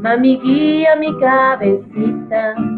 Mami 0.00 0.38
guía 0.38 0.96
mi 0.96 1.18
cabecita 1.18 2.73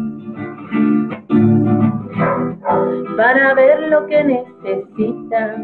para 3.15 3.53
ver 3.55 3.89
lo 3.89 4.05
que 4.07 4.23
necesita. 4.23 5.55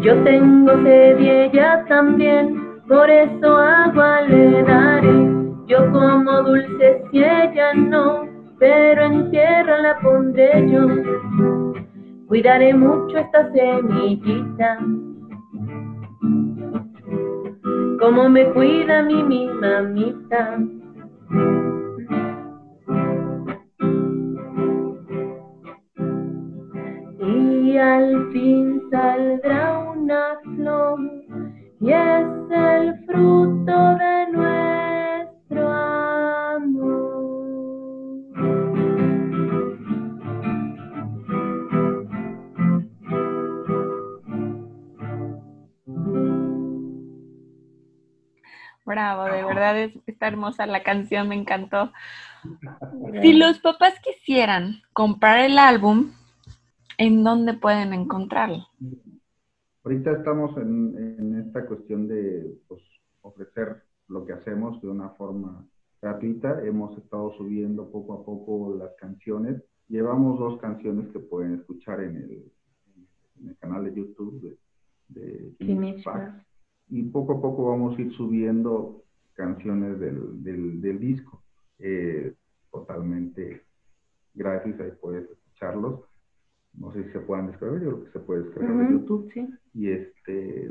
Yo 0.00 0.22
tengo 0.22 0.72
sed 0.82 1.18
y 1.18 1.30
ella 1.30 1.84
también, 1.88 2.80
por 2.86 3.08
eso 3.08 3.56
agua 3.56 4.20
le 4.22 4.62
daré. 4.62 5.28
Yo 5.66 5.90
como 5.92 6.42
dulce 6.42 7.02
si 7.10 7.24
ella 7.24 7.72
no, 7.74 8.26
pero 8.58 9.02
en 9.02 9.30
tierra 9.30 9.78
la 9.78 9.98
pondré 10.00 10.70
yo. 10.70 10.86
Cuidaré 12.26 12.74
mucho 12.74 13.16
esta 13.16 13.50
semillita, 13.52 14.78
como 17.98 18.28
me 18.28 18.44
cuida 18.52 19.02
mi, 19.02 19.22
mi 19.22 19.48
mamita. 19.48 20.58
Y 27.18 27.76
al 27.76 28.30
fin 28.32 28.80
saldrá 28.90 29.78
una 29.78 30.36
flor 30.56 30.98
y 31.80 31.90
es 31.90 32.33
verdad 49.72 49.82
es, 49.96 50.02
está 50.06 50.28
hermosa 50.28 50.66
la 50.66 50.82
canción, 50.82 51.28
me 51.28 51.34
encantó. 51.34 51.92
Si 53.22 53.32
los 53.32 53.58
papás 53.60 53.94
quisieran 54.00 54.82
comprar 54.92 55.40
el 55.40 55.58
álbum, 55.58 56.10
¿en 56.98 57.24
dónde 57.24 57.54
pueden 57.54 57.92
encontrarlo? 57.92 58.66
Ahorita 59.84 60.12
estamos 60.12 60.56
en, 60.56 61.44
esta 61.46 61.66
cuestión 61.66 62.08
de 62.08 62.58
pues, 62.68 62.82
ofrecer 63.22 63.82
lo 64.08 64.24
que 64.24 64.32
hacemos 64.32 64.80
de 64.82 64.88
una 64.88 65.10
forma 65.10 65.66
gratuita. 66.00 66.64
Hemos 66.64 66.96
estado 66.98 67.32
subiendo 67.36 67.90
poco 67.90 68.14
a 68.14 68.24
poco 68.24 68.74
las 68.78 68.94
canciones. 68.96 69.62
Llevamos 69.88 70.38
dos 70.38 70.58
canciones 70.60 71.10
que 71.12 71.18
pueden 71.18 71.54
escuchar 71.54 72.00
en 72.00 72.16
el, 72.16 73.56
canal 73.58 73.84
de 73.84 73.94
YouTube 73.94 74.58
de, 75.08 75.54
de 75.58 76.42
Y 76.88 77.02
poco 77.04 77.34
a 77.34 77.42
poco 77.42 77.68
vamos 77.68 77.98
a 77.98 78.00
ir 78.00 78.12
subiendo 78.14 79.03
canciones 79.34 80.00
del, 80.00 80.98
disco. 81.00 81.42
Eh, 81.78 82.34
totalmente 82.70 83.62
gratis, 84.34 84.80
ahí 84.80 84.92
puedes 85.00 85.28
escucharlos 85.30 86.00
no 86.78 86.92
sé 86.92 87.04
si 87.04 87.10
se 87.10 87.20
puedan 87.20 87.46
descargar, 87.48 87.80
yo 87.80 87.90
creo 87.90 88.04
que 88.04 88.10
se 88.10 88.18
puede 88.20 88.42
descargar 88.44 88.76
de 88.76 88.92
YouTube. 88.92 89.32
Y 89.74 89.90
este, 89.90 90.70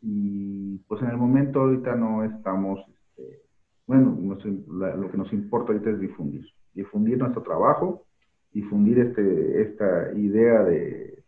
y 0.00 0.78
pues 0.88 1.02
en 1.02 1.10
el 1.10 1.16
momento 1.16 1.60
ahorita 1.60 1.94
no 1.96 2.24
estamos, 2.24 2.80
este, 2.88 3.42
bueno, 3.86 4.18
lo 4.20 5.10
que 5.10 5.16
nos 5.16 5.32
importa 5.32 5.72
ahorita 5.72 5.90
es 5.90 6.00
difundir, 6.00 6.46
difundir 6.74 7.18
nuestro 7.18 7.42
trabajo, 7.42 8.04
difundir 8.52 8.98
este, 8.98 9.62
esta 9.62 10.12
idea 10.14 10.62
de, 10.64 11.24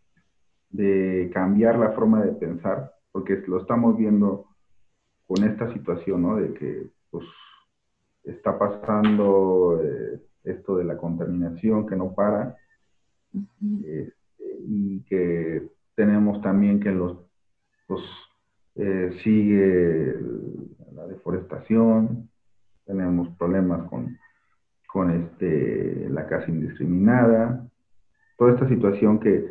de 0.69 1.31
cambiar 1.33 1.77
la 1.77 1.91
forma 1.91 2.23
de 2.23 2.33
pensar, 2.33 2.91
porque 3.11 3.43
lo 3.47 3.61
estamos 3.61 3.97
viendo 3.97 4.45
con 5.31 5.45
esta 5.45 5.71
situación, 5.71 6.23
¿no? 6.23 6.35
De 6.35 6.53
que, 6.53 6.87
pues, 7.09 7.25
está 8.25 8.59
pasando 8.59 9.79
eh, 9.81 10.19
esto 10.43 10.75
de 10.75 10.83
la 10.83 10.97
contaminación 10.97 11.87
que 11.87 11.95
no 11.95 12.13
para, 12.13 12.57
este, 13.33 14.13
y 14.67 15.01
que 15.03 15.69
tenemos 15.95 16.41
también 16.41 16.81
que 16.81 16.91
los, 16.91 17.17
pues, 17.87 18.01
eh, 18.75 19.17
sigue 19.23 20.15
la 20.93 21.07
deforestación, 21.07 22.29
tenemos 22.85 23.29
problemas 23.37 23.89
con, 23.89 24.17
con 24.85 25.11
este, 25.11 26.09
la 26.09 26.27
casa 26.27 26.51
indiscriminada, 26.51 27.65
toda 28.37 28.51
esta 28.51 28.67
situación 28.67 29.17
que, 29.21 29.49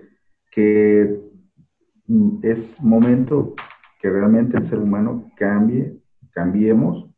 que 0.51 1.23
es 2.43 2.59
momento 2.81 3.55
que 4.01 4.11
realmente 4.11 4.57
el 4.57 4.69
ser 4.69 4.79
humano 4.79 5.31
cambie, 5.37 5.97
cambiemos 6.33 7.09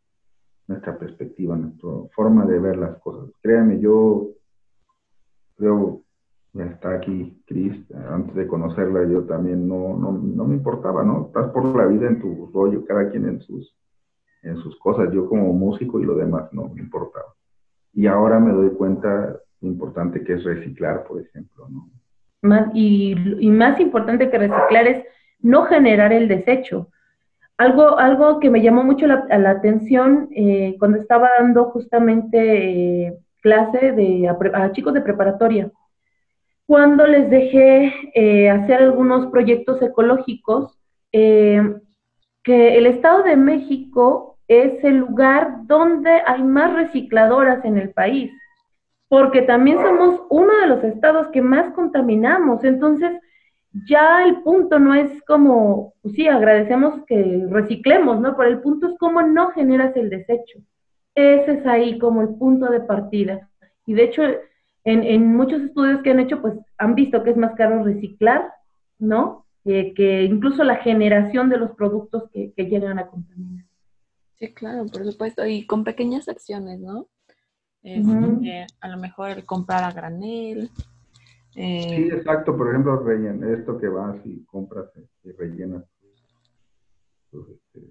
nuestra 0.67 0.99
perspectiva, 0.99 1.57
nuestra 1.57 1.89
forma 2.15 2.45
de 2.45 2.59
ver 2.59 2.77
las 2.77 2.99
cosas. 2.99 3.31
Créanme, 3.41 3.79
yo 3.79 4.31
creo 5.57 6.03
está 6.61 6.95
aquí 6.95 7.43
Cris, 7.47 7.75
antes 8.11 8.35
de 8.35 8.47
conocerla 8.47 9.09
yo 9.09 9.23
también 9.25 9.67
no, 9.67 9.97
no, 9.97 10.13
no, 10.13 10.45
me 10.45 10.57
importaba, 10.57 11.03
¿no? 11.03 11.27
Estás 11.27 11.51
por 11.51 11.65
la 11.75 11.87
vida 11.87 12.09
en 12.09 12.21
tu 12.21 12.51
rollo, 12.53 12.85
cada 12.85 13.09
quien 13.11 13.27
en 13.27 13.41
sus, 13.41 13.75
en 14.43 14.57
sus 14.59 14.79
cosas, 14.79 15.11
yo 15.13 15.29
como 15.29 15.53
músico 15.55 15.99
y 15.99 16.05
lo 16.05 16.15
demás 16.15 16.53
no 16.53 16.69
me 16.69 16.81
importaba. 16.81 17.35
Y 17.95 18.07
ahora 18.07 18.39
me 18.39 18.53
doy 18.53 18.71
cuenta 18.71 19.35
lo 19.61 19.69
importante 19.69 20.23
que 20.25 20.35
es 20.35 20.45
reciclar, 20.45 21.05
por 21.05 21.21
ejemplo, 21.21 21.69
¿no? 21.71 21.89
Más, 22.43 22.71
y, 22.75 23.15
y 23.39 23.51
más 23.51 23.79
importante 23.81 24.29
que 24.29 24.37
reciclar 24.37 24.87
es 24.89 25.07
no 25.43 25.65
generar 25.65 26.13
el 26.13 26.29
desecho. 26.29 26.89
Algo, 27.59 27.99
algo 27.99 28.41
que 28.41 28.51
me 28.51 28.63
llamó 28.63 28.83
mucho 28.83 29.07
la, 29.07 29.51
atención 29.51 30.29
eh, 30.35 30.77
cuando 30.79 30.99
estaba 30.99 31.31
dando 31.39 31.67
justamente 31.67 33.07
eh, 33.07 33.19
clase 33.41 33.93
de, 33.93 34.29
a 34.29 34.73
chicos 34.73 34.95
de 34.95 35.01
preparatoria 35.01 35.71
cuando 36.67 37.07
les 37.07 37.29
dejé 37.29 37.93
eh, 38.15 38.49
hacer 38.49 38.83
algunos 38.83 39.27
proyectos 39.27 39.83
ecológicos, 39.83 40.79
que 41.13 42.79
el 42.79 42.87
Estado 42.87 43.25
de 43.25 43.37
México 43.37 44.39
es 44.49 44.83
el 44.83 44.97
lugar 44.97 45.67
donde 45.67 46.11
hay 46.27 46.43
más 46.43 46.73
recicladoras 46.73 47.63
en 47.67 47.77
el 47.77 47.91
país, 47.91 48.33
porque 49.09 49.43
también 49.43 49.79
somos 49.83 50.23
uno 50.31 50.57
de 50.61 50.67
los 50.67 50.83
estados 50.85 51.29
que 51.29 51.43
más 51.43 51.71
contaminamos. 51.75 52.65
Entonces, 52.65 53.13
ya 53.89 54.25
el 54.25 54.43
punto 54.43 54.79
no 54.79 54.95
es 54.95 55.23
como, 55.25 55.95
pues 56.03 56.15
sí, 56.15 56.29
agradecemos 56.29 57.05
que 57.07 57.47
reciclemos, 57.49 58.21
¿no? 58.21 58.37
Pero 58.37 58.51
el 58.51 58.61
punto 58.61 58.89
es 58.89 58.99
cómo 58.99 59.23
no 59.23 59.51
generas 59.53 59.97
el 59.97 60.11
desecho. 60.11 60.59
Ese 61.15 61.53
es 61.59 61.67
ahí 61.67 61.99
como 61.99 62.23
el 62.23 62.35
punto 62.35 62.71
de 62.71 62.81
partida. 62.81 63.49
Y 63.87 63.95
de 63.95 64.05
hecho, 64.05 64.23
en, 64.85 65.35
muchos 65.35 65.63
estudios 65.63 66.03
que 66.03 66.11
han 66.11 66.21
hecho, 66.21 66.41
pues 66.41 66.55
han 66.79 66.95
visto 66.95 67.23
que 67.23 67.31
es 67.31 67.37
más 67.37 67.55
caro 67.55 67.83
reciclar, 67.83 68.53
¿no? 68.99 69.47
que 69.65 70.25
incluso 70.25 70.65
la 70.65 70.77
generación 70.77 71.49
de 71.49 71.57
los 71.57 71.71
productos 71.73 72.25
que, 72.33 72.53
llegan 72.57 72.99
a 72.99 73.07
contaminar. 73.07 73.65
Sí, 74.35 74.53
claro, 74.53 74.87
por 74.87 75.05
supuesto, 75.05 75.47
y 75.47 75.67
con 75.67 75.85
pequeñas 75.85 76.29
acciones, 76.29 76.81
¿no? 76.81 77.07
Este, 77.85 78.67
a 78.81 78.89
lo 78.89 78.97
mejor 78.97 79.31
el 79.31 79.45
comprar 79.45 79.85
a 79.85 79.93
granel. 79.93 80.71
Eh, 81.55 81.85
sí, 81.89 82.09
exacto, 82.15 82.57
por 82.57 82.69
ejemplo, 82.69 82.99
rellen, 83.01 83.45
esto 83.45 83.79
que 83.79 83.89
vas 83.89 84.17
y 84.25 84.45
compras 84.45 84.91
y 85.23 85.33
rellenas 85.33 85.85
este, 87.33 87.89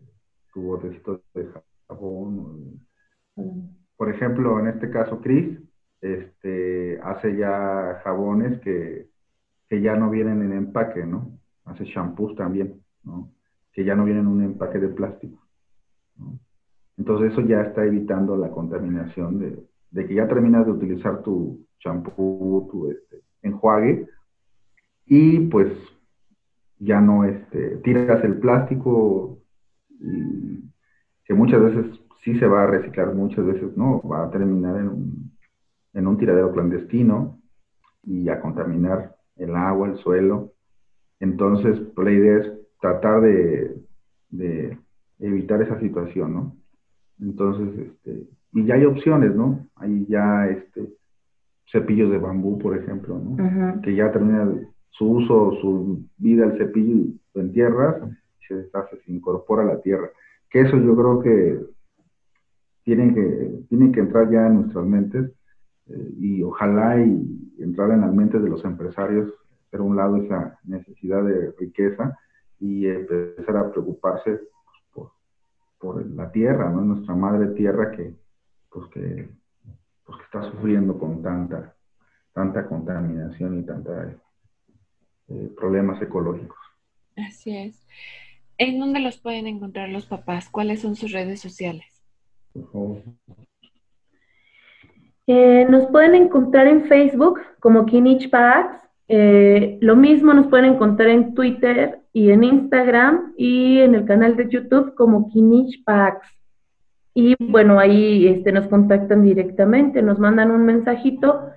tu 0.54 0.62
botecito 0.62 1.22
de 1.34 1.48
jabón. 1.88 2.80
Por 3.98 4.10
ejemplo, 4.10 4.60
en 4.60 4.68
este 4.68 4.90
caso, 4.90 5.22
Cris, 5.22 5.60
este, 6.02 7.00
hace 7.02 7.36
ya 7.38 8.02
jabones 8.04 8.60
que, 8.62 9.10
ya 9.70 9.96
no 9.96 10.10
vienen 10.10 10.42
en 10.42 10.52
empaque, 10.52 11.06
¿no? 11.06 11.40
Hace 11.64 11.86
shampoos 11.86 12.36
también, 12.36 12.84
¿no? 13.04 13.32
Que 13.72 13.86
ya 13.86 13.96
no 13.96 14.04
vienen 14.04 14.26
en 14.26 14.32
un 14.32 14.44
empaque 14.44 14.80
de 14.80 14.90
plástico. 14.90 15.40
Entonces 16.98 17.32
eso 17.32 17.42
ya 17.42 17.62
está 17.62 17.86
evitando 17.86 18.36
la 18.36 18.50
contaminación 18.50 19.40
de, 19.40 19.64
de 19.92 20.08
que 20.08 20.16
ya 20.16 20.28
terminas 20.28 20.66
de 20.66 20.74
utilizar 20.74 21.24
tu 21.24 21.66
champú, 21.80 22.68
tu 22.70 22.92
este, 22.92 23.22
enjuague, 23.42 24.08
y 25.06 25.40
pues 25.48 25.72
ya 26.80 27.00
no 27.02 27.26
este, 27.26 27.78
tiras 27.78 28.24
el 28.24 28.38
plástico, 28.40 29.40
que 31.26 31.34
muchas 31.34 31.62
veces 31.62 32.00
sí 32.24 32.38
se 32.40 32.48
va 32.48 32.64
a 32.64 32.68
reciclar, 32.68 33.14
muchas 33.14 33.46
veces 33.46 33.76
no, 33.78 34.02
va 34.02 34.26
a 34.26 34.32
terminar 34.32 34.78
en 34.78 34.88
un, 34.88 35.32
en 35.94 36.08
un 36.08 36.18
tiradero 36.18 36.52
clandestino 36.52 37.40
y 38.04 38.30
a 38.30 38.40
contaminar 38.40 39.16
el 39.36 39.56
agua, 39.56 39.90
el 39.90 39.98
suelo. 39.98 40.54
Entonces, 41.20 41.80
pues, 41.96 42.06
la 42.06 42.14
idea 42.14 42.38
es 42.38 42.52
tratar 42.80 43.22
de, 43.22 43.76
de 44.30 44.78
evitar 45.20 45.62
esa 45.62 45.80
situación, 45.80 46.34
¿no? 46.34 46.58
Entonces, 47.20 47.88
este, 47.88 48.28
y 48.54 48.66
ya 48.66 48.76
hay 48.76 48.86
opciones, 48.86 49.36
¿no? 49.36 49.68
Hay 49.76 50.06
ya 50.08 50.48
este, 50.48 50.90
cepillos 51.72 52.12
de 52.12 52.18
bambú, 52.18 52.58
por 52.60 52.78
ejemplo, 52.78 53.18
¿no? 53.18 53.82
Que 53.82 53.96
ya 53.96 54.12
termina 54.12 54.52
su 54.90 55.10
uso, 55.10 55.58
su 55.62 56.06
vida 56.18 56.46
el 56.46 56.58
cepillo 56.58 56.96
y 56.96 57.20
lo 57.34 57.42
entierras 57.42 58.02
se 58.48 58.56
deshace, 58.56 58.98
se 59.06 59.12
incorpora 59.12 59.64
a 59.64 59.66
la 59.66 59.82
tierra. 59.82 60.10
Que 60.50 60.62
eso 60.62 60.78
yo 60.78 60.96
creo 60.96 61.20
que 61.22 61.60
tienen 62.84 63.14
que, 63.14 63.66
tienen 63.70 63.92
que 63.92 64.02
entrar 64.02 64.30
ya 64.30 64.48
en 64.48 64.56
nuestras 64.56 64.86
mentes 64.86 65.32
eh, 65.88 66.14
y 66.18 66.44
ojalá 66.44 67.00
y 67.00 67.54
entrar 67.60 67.92
en 67.92 68.02
las 68.02 68.14
mentes 68.14 68.42
de 68.42 68.50
los 68.50 68.64
empresarios, 68.66 69.32
por 69.70 69.82
un 69.82 69.96
lado 69.96 70.18
esa 70.18 70.60
necesidad 70.64 71.24
de 71.24 71.54
riqueza 71.58 72.18
y 72.60 72.88
empezar 72.88 73.58
a 73.58 73.72
preocuparse 73.72 74.42
pues, 74.94 75.10
por, 75.80 76.06
la 76.06 76.32
tierra, 76.32 76.70
¿no? 76.70 76.82
Nuestra 76.82 77.16
madre 77.16 77.48
tierra 77.56 77.92
que, 77.92 78.16
pues 78.70 78.88
que, 78.88 79.30
pues 80.12 80.20
que 80.20 80.38
está 80.38 80.52
sufriendo 80.52 80.98
con 80.98 81.22
tanta, 81.22 81.76
tanta 82.34 82.68
contaminación 82.68 83.60
y 83.60 83.66
tanta 83.66 84.14
eh, 85.30 85.50
problemas 85.58 86.02
ecológicos. 86.02 86.58
Así 87.16 87.56
es. 87.56 87.88
¿En 88.58 88.80
dónde 88.80 89.00
los 89.00 89.18
pueden 89.18 89.48
encontrar 89.48 89.90
los 89.90 90.06
papás? 90.06 90.50
¿Cuáles 90.50 90.82
son 90.82 90.96
sus 90.96 91.12
redes 91.12 91.40
sociales? 91.40 92.04
Eh, 95.28 95.66
nos 95.70 95.88
pueden 95.88 96.16
encontrar 96.16 96.68
en 96.68 96.86
Facebook 96.86 97.40
como 97.60 97.86
Kinich 97.86 98.30
Packs. 98.30 98.78
Eh, 99.08 99.78
lo 99.82 99.96
mismo 99.96 100.34
nos 100.34 100.48
pueden 100.48 100.74
encontrar 100.74 101.10
en 101.10 101.34
Twitter 101.34 102.02
y 102.14 102.32
en 102.32 102.44
Instagram 102.44 103.34
y 103.38 103.80
en 103.80 103.96
el 103.96 104.06
canal 104.06 104.36
de 104.36 104.50
YouTube 104.50 104.94
como 104.96 105.30
Kinich 105.30 105.84
Packs. 105.84 106.41
Y 107.14 107.36
bueno, 107.40 107.80
ahí 107.80 108.28
este, 108.28 108.52
nos 108.52 108.68
contactan 108.68 109.24
directamente, 109.24 110.02
nos 110.02 110.20
mandan 110.20 110.52
un 110.52 110.66
mensajito 110.66 111.52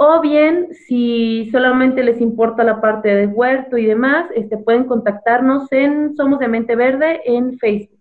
o 0.00 0.20
bien, 0.20 0.68
si 0.86 1.50
solamente 1.50 2.04
les 2.04 2.20
importa 2.20 2.62
la 2.62 2.80
parte 2.80 3.08
de 3.08 3.26
huerto 3.26 3.76
y 3.76 3.84
demás, 3.84 4.30
este, 4.36 4.56
pueden 4.56 4.84
contactarnos 4.84 5.66
en 5.72 6.14
Somos 6.14 6.38
de 6.38 6.46
Mente 6.46 6.76
Verde 6.76 7.20
en 7.24 7.58
Facebook. 7.58 7.98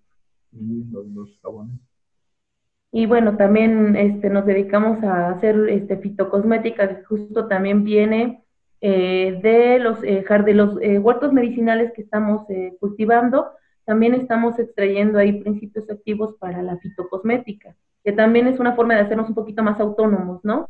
Y 2.91 3.07
bueno, 3.07 3.35
también 3.35 3.95
este, 3.95 4.29
nos 4.29 4.45
dedicamos 4.45 5.03
a 5.03 5.29
hacer 5.29 5.57
este, 5.69 5.97
fitocosmética, 5.97 6.87
que 6.87 7.03
justo 7.03 7.47
también 7.47 7.83
viene 7.83 8.43
eh, 8.79 9.39
de 9.41 9.79
los, 9.79 10.03
eh, 10.03 10.23
de 10.45 10.53
los 10.53 10.79
eh, 10.83 10.99
huertos 10.99 11.33
medicinales 11.33 11.91
que 11.93 12.03
estamos 12.03 12.45
cultivando. 12.79 13.47
También 13.87 14.15
estamos 14.15 14.59
extrayendo 14.59 15.17
ahí 15.17 15.31
principios 15.41 15.89
activos 15.89 16.35
para 16.39 16.61
la 16.61 16.77
fitocosmética, 16.77 17.73
que 18.03 18.11
también 18.11 18.45
es 18.47 18.59
una 18.59 18.75
forma 18.75 18.95
de 18.95 18.99
hacernos 18.99 19.29
un 19.29 19.35
poquito 19.35 19.63
más 19.63 19.79
autónomos, 19.79 20.43
¿no? 20.43 20.69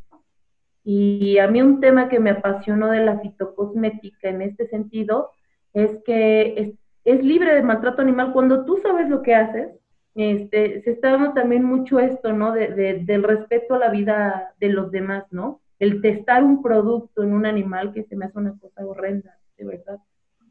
Y 0.83 1.39
a 1.39 1.47
mí 1.47 1.59
un 1.59 1.79
tema 1.79 2.09
que 2.09 2.19
me 2.19 2.29
apasionó 2.29 2.91
de 2.91 3.03
la 3.03 3.19
fitocosmética 3.19 4.29
en 4.29 4.43
este 4.43 4.67
sentido 4.67 5.31
es 5.73 5.97
que 6.05 6.75
es, 7.03 7.23
libre 7.23 7.55
de 7.55 7.63
maltrato 7.63 8.03
animal 8.03 8.33
cuando 8.33 8.65
tú 8.65 8.77
sabes 8.83 9.09
lo 9.09 9.23
que 9.23 9.33
haces. 9.33 9.71
Este, 10.13 10.83
se 10.83 10.91
está 10.91 11.13
dando 11.13 11.33
también 11.33 11.63
mucho 11.63 11.97
esto, 11.97 12.33
¿no? 12.33 12.51
De, 12.51 13.01
del 13.03 13.23
respeto 13.23 13.73
a 13.73 13.79
la 13.79 13.89
vida 13.89 14.53
de 14.59 14.69
los 14.69 14.91
demás, 14.91 15.25
¿no? 15.31 15.61
El 15.79 16.03
testar 16.03 16.43
un 16.43 16.61
producto 16.61 17.23
en 17.23 17.33
un 17.33 17.47
animal 17.47 17.93
que 17.93 18.03
se 18.03 18.15
me 18.15 18.25
hace 18.25 18.37
una 18.37 18.55
cosa 18.59 18.85
horrenda, 18.85 19.39
de 19.57 19.65
verdad. 19.65 19.97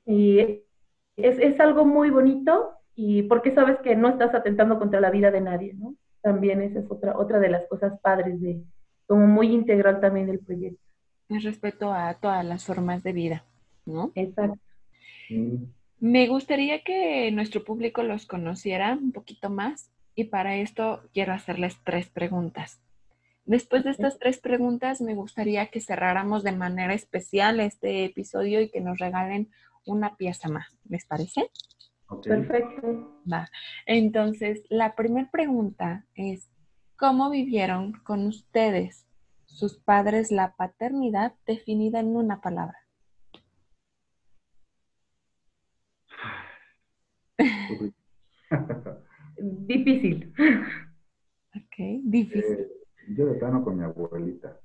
Y 0.05 0.66
es, 1.17 1.39
es 1.39 1.59
algo 1.61 1.85
muy 1.85 2.11
bonito 2.11 2.71
y 2.95 3.23
porque 3.25 3.53
sabes 3.53 3.79
que 3.81 3.97
no 3.97 4.09
estás 4.09 4.35
atentando 4.35 4.79
contra 4.79 5.01
la 5.01 5.11
vida 5.11 5.31
de 5.31 5.41
nadie, 5.41 5.75
¿no? 5.75 5.95
También 6.23 6.63
esa 6.63 6.81
es 6.81 6.87
otra, 6.91 7.17
otra 7.17 7.39
de 7.39 7.51
las 7.51 7.67
cosas 7.69 7.99
padres 8.01 8.41
de, 8.41 8.63
como 9.07 9.27
muy 9.27 9.53
integral 9.53 10.01
también 10.01 10.27
del 10.27 10.41
proyecto. 10.41 10.81
Es 11.29 11.45
respeto 11.45 11.93
a 11.93 12.15
todas 12.15 12.45
las 12.45 12.65
formas 12.65 13.03
de 13.03 13.13
vida, 13.13 13.45
¿no? 13.85 14.13
Exacto. 14.15 14.59
Me 15.99 16.29
gustaría 16.29 16.83
que 16.83 17.31
nuestro 17.33 17.65
público 17.65 18.03
los 18.03 18.27
conociera 18.27 18.93
un 18.93 19.13
poquito 19.13 19.51
más 19.51 19.91
y 20.15 20.25
para 20.25 20.57
esto 20.57 21.03
quiero 21.13 21.33
hacerles 21.33 21.79
tres 21.85 22.09
preguntas. 22.09 22.81
Después 23.45 23.85
de 23.85 23.91
estas 23.91 24.19
tres 24.19 24.39
preguntas, 24.39 25.01
me 25.01 25.15
gustaría 25.15 25.67
que 25.67 25.81
cerráramos 25.81 26.43
de 26.43 26.53
manera 26.53 26.95
especial 26.95 27.61
este 27.61 28.05
episodio 28.05 28.61
y 28.61 28.71
que 28.71 28.81
nos 28.81 28.99
regalen 28.99 29.49
una 29.87 30.17
pieza 30.17 30.49
más. 30.49 30.79
¿Les 30.89 31.07
parece? 31.07 31.51
Perfecto. 32.23 33.23
Va. 33.31 33.49
Entonces, 33.87 34.63
la 34.69 34.95
primera 34.95 35.31
pregunta 35.31 36.07
es, 36.15 36.51
¿Cómo 36.99 37.29
vivieron 37.29 37.93
con 38.05 38.27
ustedes, 38.27 39.07
sus 39.45 39.77
padres, 39.77 40.33
la 40.33 40.57
paternidad 40.57 41.35
definida 41.47 42.01
en 42.01 42.17
una 42.17 42.41
palabra? 42.41 42.79
difícil. 49.39 50.33
Ok, 51.55 51.77
difícil. 52.05 52.61
Eh, 52.61 52.71
yo 53.11 53.27
de 53.27 53.35
plano 53.35 53.63
con 53.63 53.77
mi 53.77 53.85
abuelita. 53.85 54.59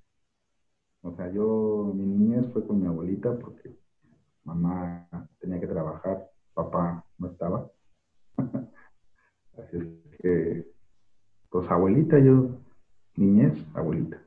O 1.02 1.14
sea, 1.14 1.30
yo, 1.34 1.92
mi 1.94 2.06
niñez 2.06 2.48
fue 2.54 2.66
con 2.66 2.80
mi 2.80 2.88
abuelita 2.88 3.38
porque 3.40 3.71
mamá 4.44 5.08
tenía 5.40 5.60
que 5.60 5.68
trabajar, 5.68 6.30
papá 6.54 7.06
no 7.18 7.28
estaba. 7.28 7.70
Así 9.58 9.78
es 9.78 10.18
que 10.22 10.72
pues 11.50 11.70
abuelita, 11.70 12.18
yo, 12.20 12.58
niñez, 13.16 13.54
abuelita. 13.74 14.18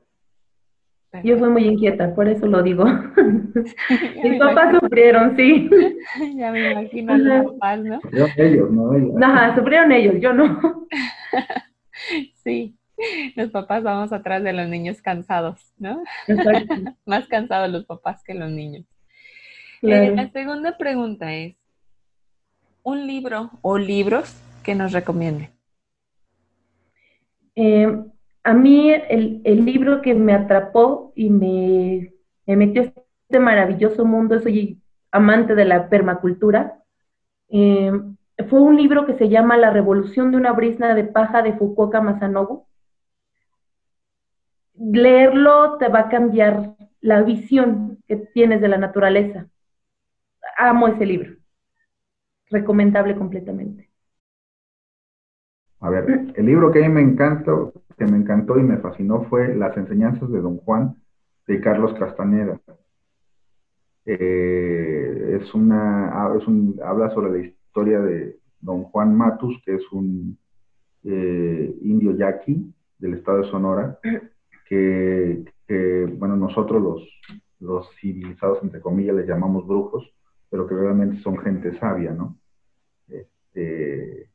Yo 1.23 1.37
fui 1.37 1.49
muy 1.49 1.65
inquieta, 1.65 2.13
por 2.13 2.27
eso 2.27 2.45
lo 2.45 2.61
digo. 2.61 2.85
Mis 4.23 4.39
papás 4.39 4.75
sufrieron, 4.79 5.35
sí. 5.35 5.69
Ya 6.35 6.51
me 6.51 6.71
imagino 6.71 7.17
los 7.17 7.53
papás, 7.53 7.79
¿no? 7.83 8.01
Sufrieron 8.01 8.31
ellos, 8.37 8.71
no 8.71 8.93
ellos. 8.93 9.15
Ajá, 9.21 9.55
sufrieron 9.55 9.91
ellos, 9.91 10.15
yo 10.19 10.33
no. 10.33 10.87
Sí, 12.43 12.77
los 13.35 13.49
papás 13.49 13.83
vamos 13.83 14.13
atrás 14.13 14.43
de 14.43 14.53
los 14.53 14.67
niños 14.67 15.01
cansados, 15.01 15.73
¿no? 15.77 16.03
Más 17.05 17.27
cansados 17.27 17.71
los 17.71 17.85
papás 17.85 18.23
que 18.23 18.33
los 18.33 18.51
niños. 18.51 18.85
Eh, 19.87 20.15
la 20.15 20.31
segunda 20.31 20.77
pregunta 20.77 21.33
es, 21.33 21.55
¿un 22.83 23.05
libro 23.05 23.51
o 23.61 23.77
libros 23.77 24.35
que 24.63 24.73
nos 24.73 24.93
recomienden? 24.93 25.49
Eh, 27.55 27.87
a 28.43 28.53
mí 28.53 28.91
el, 28.91 29.41
libro 29.65 30.01
que 30.01 30.13
me 30.13 30.33
atrapó 30.33 31.13
y 31.15 31.29
me, 31.29 32.13
metió 32.45 32.81
a 32.81 32.85
este 32.85 33.39
maravilloso 33.39 34.05
mundo, 34.05 34.39
soy 34.39 34.81
amante 35.11 35.55
de 35.55 35.65
la 35.65 35.87
permacultura, 35.87 36.83
eh, 37.49 37.91
fue 38.49 38.61
un 38.61 38.75
libro 38.75 39.05
que 39.05 39.13
se 39.15 39.29
llama 39.29 39.55
La 39.57 39.69
revolución 39.69 40.31
de 40.31 40.37
una 40.37 40.51
brisna 40.51 40.93
de 40.95 41.05
paja 41.05 41.41
de 41.41 41.53
Fukuoka 41.53 42.01
Masanobu. 42.01 42.65
Leerlo 44.77 45.77
te 45.77 45.87
va 45.87 46.01
a 46.01 46.09
cambiar 46.09 46.75
la 46.99 47.21
visión 47.21 47.99
que 48.07 48.17
tienes 48.17 48.61
de 48.61 48.67
la 48.67 48.77
naturaleza. 48.77 49.47
Amo 50.57 50.87
ese 50.87 51.05
libro. 51.05 51.35
Recomendable 52.49 53.15
completamente. 53.15 53.89
A 55.81 55.89
ver, 55.89 56.33
el 56.35 56.45
libro 56.45 56.71
que 56.71 56.83
a 56.83 56.87
mí 56.87 56.93
me 56.93 57.01
encantó, 57.01 57.73
que 57.97 58.05
me 58.05 58.17
encantó 58.17 58.57
y 58.57 58.63
me 58.63 58.77
fascinó 58.77 59.23
fue 59.25 59.55
Las 59.55 59.75
enseñanzas 59.77 60.31
de 60.31 60.41
Don 60.41 60.57
Juan 60.57 60.95
de 61.47 61.61
Carlos 61.61 61.93
Castaneda. 61.99 62.59
Eh, 64.05 65.39
es 65.41 65.53
una, 65.53 66.31
es 66.39 66.47
un, 66.47 66.79
habla 66.83 67.09
sobre 67.11 67.31
la 67.31 67.45
historia 67.45 67.99
de 67.99 68.39
Don 68.59 68.83
Juan 68.83 69.15
Matus, 69.15 69.61
que 69.63 69.75
es 69.75 69.91
un 69.91 70.37
eh, 71.03 71.75
indio 71.81 72.11
yaqui 72.11 72.73
del 72.97 73.15
estado 73.15 73.39
de 73.39 73.49
Sonora, 73.49 73.99
que, 74.67 75.45
bueno, 76.17 76.35
nosotros 76.35 76.81
los, 76.81 77.07
los 77.59 77.87
civilizados, 77.99 78.63
entre 78.63 78.81
comillas, 78.81 79.15
les 79.15 79.27
llamamos 79.27 79.67
brujos, 79.67 80.11
pero 80.49 80.67
que 80.67 80.75
realmente 80.75 81.21
son 81.21 81.37
gente 81.37 81.77
sabia, 81.79 82.11
¿no? 82.11 82.37
Este, 83.07 84.29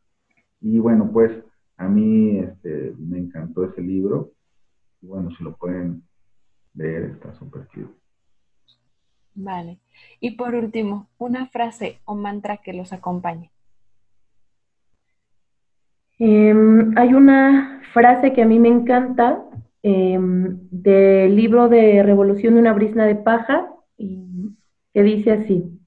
y 0.60 0.78
bueno, 0.78 1.10
pues 1.12 1.32
a 1.76 1.88
mí 1.88 2.38
este, 2.38 2.94
me 2.98 3.18
encantó 3.18 3.64
ese 3.64 3.80
libro. 3.80 4.32
Y 5.00 5.06
bueno, 5.06 5.30
si 5.36 5.42
lo 5.42 5.56
pueden 5.56 6.02
leer, 6.74 7.04
está 7.04 7.32
súper 7.34 7.66
chido. 7.68 7.88
Vale. 9.34 9.78
Y 10.20 10.32
por 10.32 10.54
último, 10.54 11.08
una 11.18 11.46
frase 11.46 12.00
o 12.04 12.14
mantra 12.14 12.58
que 12.58 12.72
los 12.72 12.92
acompañe. 12.92 13.50
Em, 16.18 16.92
hay 16.98 17.14
una 17.14 17.80
frase 17.94 18.34
que 18.34 18.42
a 18.42 18.46
mí 18.46 18.58
me 18.58 18.68
encanta 18.68 19.42
em, 19.82 20.58
del 20.70 21.34
libro 21.34 21.70
de 21.70 22.02
Revolución 22.02 22.54
de 22.54 22.60
una 22.60 22.74
brisna 22.74 23.06
de 23.06 23.14
paja, 23.14 23.72
que 24.92 25.02
dice 25.02 25.32
así, 25.32 25.79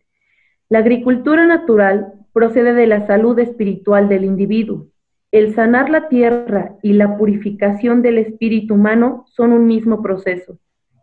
la 0.73 0.79
agricultura 0.79 1.45
natural 1.45 2.13
procede 2.33 2.73
de 2.73 2.87
la 2.87 3.05
salud 3.05 3.37
espiritual 3.37 4.09
del 4.09 4.23
individuo. 4.23 4.87
El 5.31 5.53
sanar 5.53 5.91
la 5.91 6.09
tierra 6.09 6.77
y 6.81 6.93
la 6.93 7.15
purificación 7.15 8.01
del 8.01 8.17
espíritu 8.17 8.73
humano 8.73 9.23
son 9.27 9.53
un 9.53 9.67
mismo 9.67 10.01
proceso. 10.01 10.57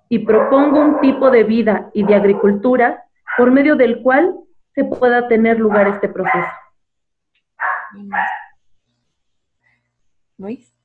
Y 0.08 0.26
propongo 0.26 0.80
un 0.80 1.00
tipo 1.00 1.30
de 1.30 1.44
vida 1.44 1.88
y 1.94 2.02
de 2.02 2.16
agricultura 2.16 3.04
por 3.36 3.52
medio 3.52 3.76
del 3.76 4.02
cual 4.02 4.34
se 4.74 4.82
pueda 4.82 5.28
tener 5.28 5.60
lugar 5.60 5.86
este 5.86 6.08
proceso. 6.08 6.50
Luis. 10.36 10.76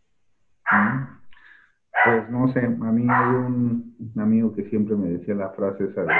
Pues 2.03 2.29
no 2.29 2.53
sé, 2.53 2.59
a 2.59 2.69
mí 2.69 3.07
hay 3.09 3.29
un, 3.33 3.95
amigo 4.15 4.53
que 4.53 4.69
siempre 4.69 4.95
me 4.95 5.07
decía 5.07 5.33
la 5.33 5.49
frase 5.49 5.85
esa 5.85 6.03
de, 6.03 6.13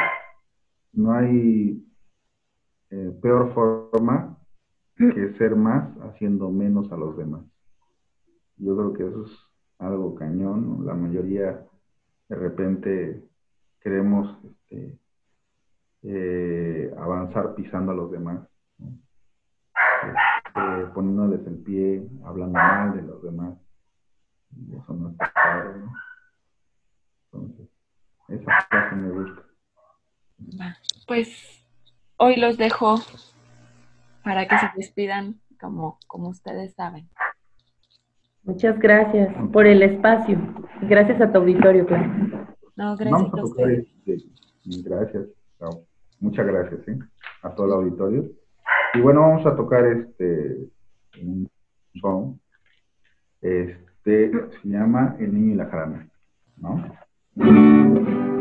no 0.93 1.13
hay 1.13 1.84
eh, 2.91 3.17
peor 3.21 3.53
forma 3.53 4.37
que 4.95 5.33
ser 5.37 5.55
más 5.55 5.89
haciendo 6.01 6.49
menos 6.49 6.91
a 6.91 6.97
los 6.97 7.17
demás. 7.17 7.43
Yo 8.57 8.75
creo 8.75 8.93
que 8.93 9.07
eso 9.07 9.25
es 9.25 9.31
algo 9.79 10.15
cañón. 10.15 10.85
La 10.85 10.93
mayoría 10.93 11.65
de 12.29 12.35
repente 12.35 13.23
queremos 13.81 14.37
este, 14.43 14.97
eh, 16.03 16.93
avanzar 16.97 17.55
pisando 17.55 17.91
a 17.91 17.95
los 17.95 18.11
demás, 18.11 18.47
este, 18.79 20.85
poniéndoles 20.93 21.45
el 21.47 21.57
pie, 21.57 22.07
hablando 22.23 22.53
mal 22.53 22.95
de 22.95 23.01
los 23.01 23.21
demás. 23.21 23.57
Y 24.55 24.75
eso 24.75 24.93
no 24.93 25.09
está 25.09 25.31
claro, 25.33 25.77
¿no? 25.77 25.93
Entonces, 27.25 27.69
esa 28.29 28.61
frase 28.69 28.95
me 28.95 29.11
gusta. 29.11 29.41
Pues 31.07 31.54
hoy 32.17 32.35
los 32.37 32.57
dejo 32.57 32.99
para 34.23 34.47
que 34.47 34.57
se 34.57 34.67
despidan 34.75 35.35
como, 35.59 35.99
como 36.07 36.29
ustedes 36.29 36.73
saben. 36.73 37.07
Muchas 38.43 38.77
gracias 38.79 39.33
por 39.51 39.65
el 39.65 39.81
espacio. 39.81 40.37
Gracias 40.81 41.19
a 41.19 41.31
tu 41.31 41.39
auditorio, 41.39 41.85
claro. 41.85 42.11
No, 42.75 42.95
gracias 42.95 43.33
a, 43.33 43.43
ustedes. 43.43 43.87
Gracias. 44.83 45.25
Muchas 46.19 46.45
gracias 46.45 46.87
¿eh? 46.87 46.99
a 47.41 47.49
todo 47.49 47.67
el 47.67 47.73
auditorio. 47.73 48.25
Y 48.93 48.99
bueno, 49.01 49.21
vamos 49.21 49.45
a 49.45 49.55
tocar 49.55 49.85
este 49.85 50.69
un 51.21 51.49
son. 51.99 52.39
Este 53.41 54.31
se 54.61 54.67
llama 54.67 55.15
El 55.19 55.33
niño 55.33 55.53
y 55.53 55.57
la 55.57 55.65
jarana, 55.65 56.07
¿no? 56.57 58.34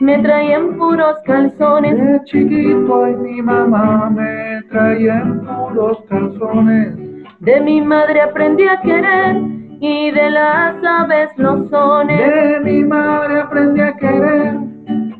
Me 0.00 0.18
traían 0.18 0.76
puros 0.76 1.16
calzones. 1.24 1.96
De 1.96 2.24
chiquito 2.24 3.06
y 3.06 3.16
mi 3.16 3.42
mamá 3.42 4.10
me 4.10 4.62
traían 4.70 5.40
puros 5.40 5.98
calzones. 6.08 6.96
De 7.40 7.60
mi 7.60 7.80
madre 7.80 8.22
aprendí 8.22 8.64
a 8.66 8.80
querer 8.80 9.36
y 9.80 10.10
de 10.10 10.30
las 10.30 10.74
aves 10.82 11.30
los 11.36 11.68
sones. 11.68 12.18
De 12.18 12.60
mi 12.60 12.84
madre 12.84 13.40
aprendí 13.40 13.80
a 13.80 13.96
querer 13.96 14.54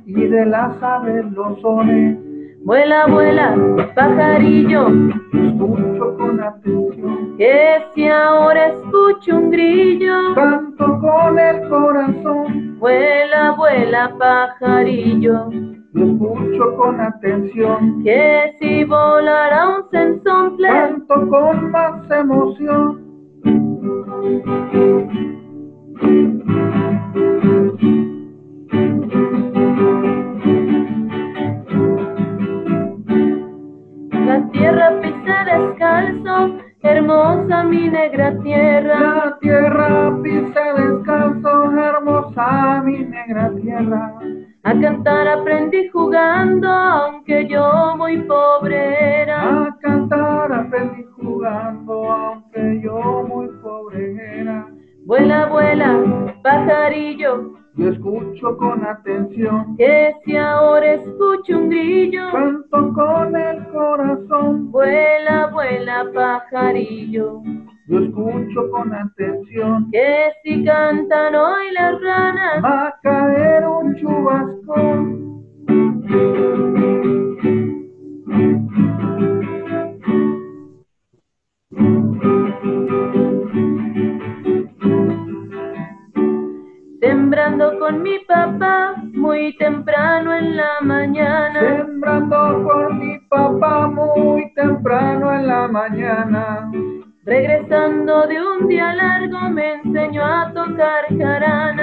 y 0.06 0.26
de 0.26 0.46
las 0.46 0.82
aves 0.82 1.30
los 1.32 1.60
sones. 1.60 2.18
Vuela, 2.62 3.06
vuela, 3.06 3.56
pajarillo, 3.94 4.88
escucho 5.32 6.16
con 6.18 6.40
atención. 6.40 7.36
Que 7.36 7.78
si 7.94 8.06
ahora 8.06 8.68
escucho 8.68 9.36
un 9.36 9.50
grillo, 9.50 10.34
canto 10.34 11.00
con 11.00 11.38
el 11.38 11.68
corazón. 11.68 12.69
Vuela, 12.80 13.52
vuela, 13.52 14.16
pajarillo, 14.18 15.50
escucho 15.94 16.76
con 16.76 17.00
atención. 17.00 18.02
Que 18.02 18.54
si 18.58 18.84
volara 18.84 19.68
un 19.68 19.90
sensontle, 19.90 20.68
canto 20.68 21.28
con 21.28 21.70
más 21.70 22.10
emoción. 22.10 23.10
tierra 34.52 35.00
pisa 35.00 35.44
descalzo, 35.44 36.58
hermosa 36.82 37.62
mi 37.64 37.88
negra 37.88 38.38
tierra. 38.42 39.00
La 39.00 39.38
tierra 39.40 40.18
pisa 40.22 40.72
descalzo, 40.74 41.72
hermosa 41.78 42.82
mi 42.84 42.98
negra 43.04 43.50
tierra. 43.60 44.18
A 44.62 44.74
cantar 44.78 45.26
aprendí 45.28 45.88
jugando, 45.88 46.68
aunque 46.68 47.46
yo 47.48 47.94
muy 47.96 48.18
pobre 48.22 49.22
era. 49.22 49.66
A 49.66 49.78
cantar 49.80 50.52
aprendí 50.52 51.04
jugando, 51.16 52.12
aunque 52.12 52.80
yo 52.82 53.24
muy 53.26 53.48
pobre 53.62 54.40
era. 54.40 54.66
Vuela, 55.06 55.46
vuela, 55.46 56.34
pajarillo, 56.42 57.59
yo 57.80 57.88
escucho 57.88 58.56
con 58.58 58.84
atención. 58.84 59.76
Que 59.78 60.12
si 60.24 60.36
ahora 60.36 60.94
escucho 60.94 61.58
un 61.58 61.70
grillo, 61.70 62.30
canto 62.30 62.92
con 62.92 63.34
el 63.34 63.66
corazón. 63.68 64.70
Vuela, 64.70 65.46
vuela, 65.46 66.06
pajarillo. 66.14 67.42
Yo 67.88 67.98
escucho 68.00 68.70
con 68.70 68.94
atención. 68.94 69.90
Que 69.90 70.30
si 70.44 70.62
cantan 70.62 71.34
hoy 71.34 71.72
las 71.72 72.00
ranas, 72.02 72.62
va 72.62 72.88
a 72.88 73.00
caer 73.02 73.66
un 73.66 73.96
chubascón. 73.96 75.30
Sembrando 87.50 87.80
con 87.80 88.02
mi 88.02 88.16
papá 88.28 88.94
muy 89.12 89.56
temprano 89.56 90.32
en 90.32 90.56
la 90.56 90.80
mañana. 90.82 91.58
Sembrando 91.58 92.62
con 92.62 92.98
mi 93.00 93.18
papá 93.28 93.88
muy 93.88 94.52
temprano 94.54 95.34
en 95.34 95.46
la 95.48 95.66
mañana. 95.66 96.70
Regresando 97.24 98.28
de 98.28 98.40
un 98.40 98.68
día 98.68 98.94
largo 98.94 99.50
me 99.50 99.72
enseñó 99.82 100.24
a 100.24 100.52
tocar 100.54 101.06
jarana. 101.18 101.79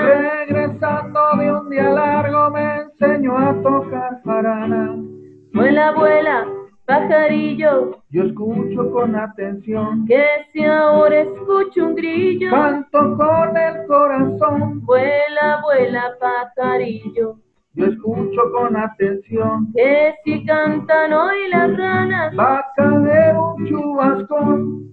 Con 8.97 9.15
atención. 9.15 10.07
Que 10.07 10.25
si 10.51 10.65
ahora 10.65 11.21
escucho 11.21 11.86
un 11.86 11.95
grillo. 11.95 12.49
Canto 12.49 13.15
con 13.15 13.55
el 13.55 13.86
corazón. 13.86 14.83
Vuela, 14.86 15.62
vuela, 15.63 16.15
pajarillo. 16.19 17.36
Yo 17.73 17.86
escucho 17.86 18.41
con 18.51 18.75
atención. 18.75 19.71
Que 19.75 20.15
si 20.23 20.43
cantan 20.45 21.13
hoy 21.13 21.47
las 21.49 21.77
ranas. 21.77 22.33
Va 22.36 22.57
a 22.57 22.65
caer 22.75 23.38
un 23.38 23.67
chubascón. 23.67 24.88